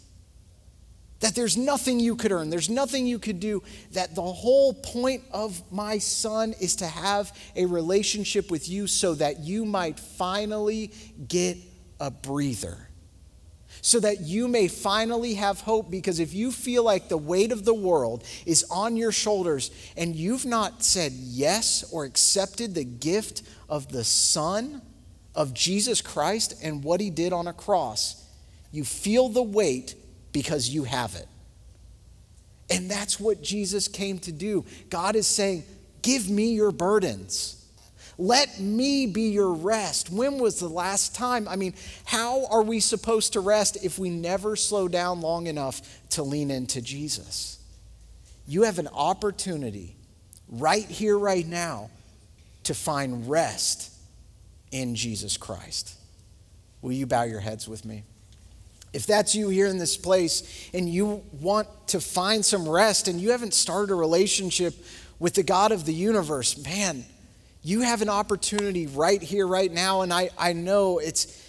that 1.22 1.34
there's 1.34 1.58
nothing 1.58 2.00
you 2.00 2.16
could 2.16 2.32
earn, 2.32 2.52
there's 2.52 2.70
nothing 2.70 3.08
you 3.08 3.18
could 3.18 3.40
do, 3.40 3.64
that 3.94 4.14
the 4.14 4.22
whole 4.22 4.74
point 4.74 5.24
of 5.32 5.60
my 5.72 5.98
son 5.98 6.54
is 6.62 6.76
to 6.76 6.86
have 6.86 7.36
a 7.56 7.66
relationship 7.66 8.52
with 8.52 8.70
you 8.70 8.86
so 8.86 9.16
that 9.16 9.40
you 9.40 9.66
might 9.66 10.00
finally 10.00 10.92
get 11.28 11.58
a 12.00 12.12
breather. 12.12 12.85
So 13.82 14.00
that 14.00 14.22
you 14.22 14.48
may 14.48 14.68
finally 14.68 15.36
have 15.36 15.62
hope, 15.62 15.92
because 15.92 16.20
if 16.20 16.34
you 16.34 16.52
feel 16.52 16.84
like 16.84 17.10
the 17.10 17.18
weight 17.18 17.52
of 17.52 17.66
the 17.66 17.74
world 17.74 18.24
is 18.46 18.66
on 18.72 18.98
your 18.98 19.12
shoulders 19.12 19.72
and 19.96 20.16
you've 20.16 20.46
not 20.46 20.84
said 20.84 21.12
yes 21.14 21.84
or 21.92 22.06
accepted 22.06 22.74
the 22.74 22.84
gift 22.84 23.44
of 23.70 23.90
the 23.90 24.04
Son 24.04 24.82
of 25.36 25.54
Jesus 25.54 26.02
Christ 26.02 26.56
and 26.64 26.84
what 26.84 27.02
He 27.02 27.10
did 27.10 27.34
on 27.34 27.48
a 27.48 27.54
cross, 27.54 28.24
you 28.72 28.84
feel 28.84 29.30
the 29.30 29.44
weight 29.44 29.96
because 30.32 30.70
you 30.70 30.84
have 30.84 31.16
it. 31.16 31.28
And 32.70 32.90
that's 32.90 33.20
what 33.20 33.42
Jesus 33.42 33.88
came 33.88 34.20
to 34.20 34.32
do. 34.32 34.66
God 34.90 35.16
is 35.16 35.28
saying, 35.28 35.64
Give 36.02 36.30
me 36.30 36.54
your 36.54 36.72
burdens. 36.72 37.65
Let 38.18 38.60
me 38.60 39.08
be 39.08 39.30
your 39.30 39.54
rest. 39.54 40.10
When 40.10 40.38
was 40.38 40.60
the 40.60 40.70
last 40.70 41.16
time? 41.16 41.48
I 41.48 41.56
mean, 41.56 41.74
how 42.06 42.46
are 42.48 42.62
we 42.62 42.80
supposed 42.80 43.34
to 43.34 43.42
rest 43.42 43.84
if 43.84 44.00
we 44.00 44.10
never 44.10 44.56
slow 44.56 44.88
down 44.88 45.22
long 45.22 45.48
enough 45.48 45.82
to 46.12 46.24
lean 46.24 46.50
into 46.50 46.82
Jesus? 46.82 47.60
You 48.48 48.64
have 48.64 48.80
an 48.80 48.88
opportunity 48.88 49.96
right 50.50 50.86
here, 50.86 51.18
right 51.18 51.46
now, 51.46 51.90
to 52.64 52.74
find 52.74 53.30
rest 53.30 53.92
in 54.72 54.96
Jesus 54.96 55.36
Christ. 55.38 55.96
Will 56.82 56.94
you 56.94 57.06
bow 57.06 57.24
your 57.24 57.40
heads 57.40 57.68
with 57.68 57.84
me? 57.84 58.04
If 58.94 59.06
that's 59.06 59.36
you 59.36 59.50
here 59.50 59.68
in 59.68 59.78
this 59.78 59.98
place 59.98 60.70
and 60.74 60.88
you 60.88 61.22
want 61.42 61.68
to 61.88 62.00
find 62.00 62.46
some 62.46 62.68
rest 62.68 63.10
and 63.10 63.20
you 63.20 63.32
haven't 63.32 63.54
started 63.54 63.92
a 63.92 63.96
relationship 63.96 64.74
with 65.20 65.34
the 65.34 65.44
God 65.44 65.74
of 65.74 65.86
the 65.86 65.94
universe, 65.94 66.58
man, 66.64 67.04
you 67.66 67.82
have 67.82 68.02
an 68.04 68.10
opportunity 68.10 68.86
right 68.86 69.22
here, 69.22 69.48
right 69.48 69.72
now. 69.72 70.04
And 70.04 70.14
I, 70.14 70.30
I 70.38 70.54
know 70.54 71.00
it's, 71.00 71.44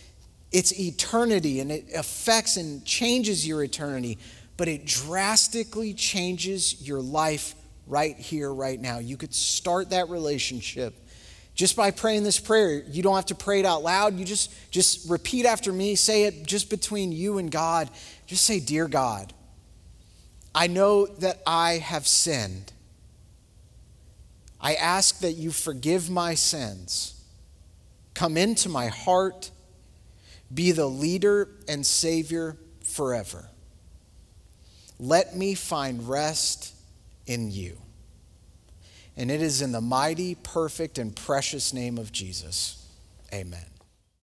It's 0.50 0.72
eternity 0.80 1.60
and 1.60 1.70
it 1.70 1.84
affects 1.94 2.56
and 2.56 2.82
changes 2.84 3.46
your 3.46 3.62
eternity, 3.62 4.16
but 4.56 4.68
it 4.68 4.86
drastically 4.86 5.92
changes 5.92 6.86
your 6.88 7.02
life 7.02 7.54
right 7.86 8.16
here, 8.16 8.50
right 8.50 8.80
now. 8.80 8.98
You 8.98 9.18
could 9.18 9.34
start 9.34 9.90
that 9.90 10.08
relationship 10.08 10.94
just 11.54 11.76
by 11.76 11.90
praying 11.90 12.22
this 12.24 12.40
prayer. 12.40 12.82
You 12.88 13.02
don't 13.02 13.16
have 13.16 13.26
to 13.26 13.34
pray 13.34 13.60
it 13.60 13.66
out 13.66 13.82
loud. 13.82 14.18
You 14.18 14.24
just, 14.24 14.50
just 14.70 15.10
repeat 15.10 15.44
after 15.44 15.72
me. 15.72 15.96
Say 15.96 16.24
it 16.24 16.46
just 16.46 16.70
between 16.70 17.12
you 17.12 17.36
and 17.36 17.50
God. 17.50 17.90
Just 18.26 18.44
say, 18.46 18.60
Dear 18.60 18.88
God, 18.88 19.34
I 20.54 20.68
know 20.68 21.06
that 21.20 21.42
I 21.46 21.74
have 21.74 22.06
sinned. 22.06 22.72
I 24.66 24.74
ask 24.74 25.20
that 25.20 25.34
you 25.34 25.52
forgive 25.52 26.10
my 26.10 26.34
sins. 26.34 27.22
Come 28.14 28.36
into 28.36 28.68
my 28.68 28.88
heart. 28.88 29.52
Be 30.52 30.72
the 30.72 30.88
leader 30.88 31.48
and 31.68 31.86
Savior 31.86 32.56
forever. 32.82 33.48
Let 34.98 35.36
me 35.36 35.54
find 35.54 36.08
rest 36.08 36.74
in 37.28 37.52
you. 37.52 37.78
And 39.16 39.30
it 39.30 39.40
is 39.40 39.62
in 39.62 39.70
the 39.70 39.80
mighty, 39.80 40.34
perfect, 40.34 40.98
and 40.98 41.14
precious 41.14 41.72
name 41.72 41.96
of 41.96 42.10
Jesus. 42.10 42.84
Amen. 43.32 43.75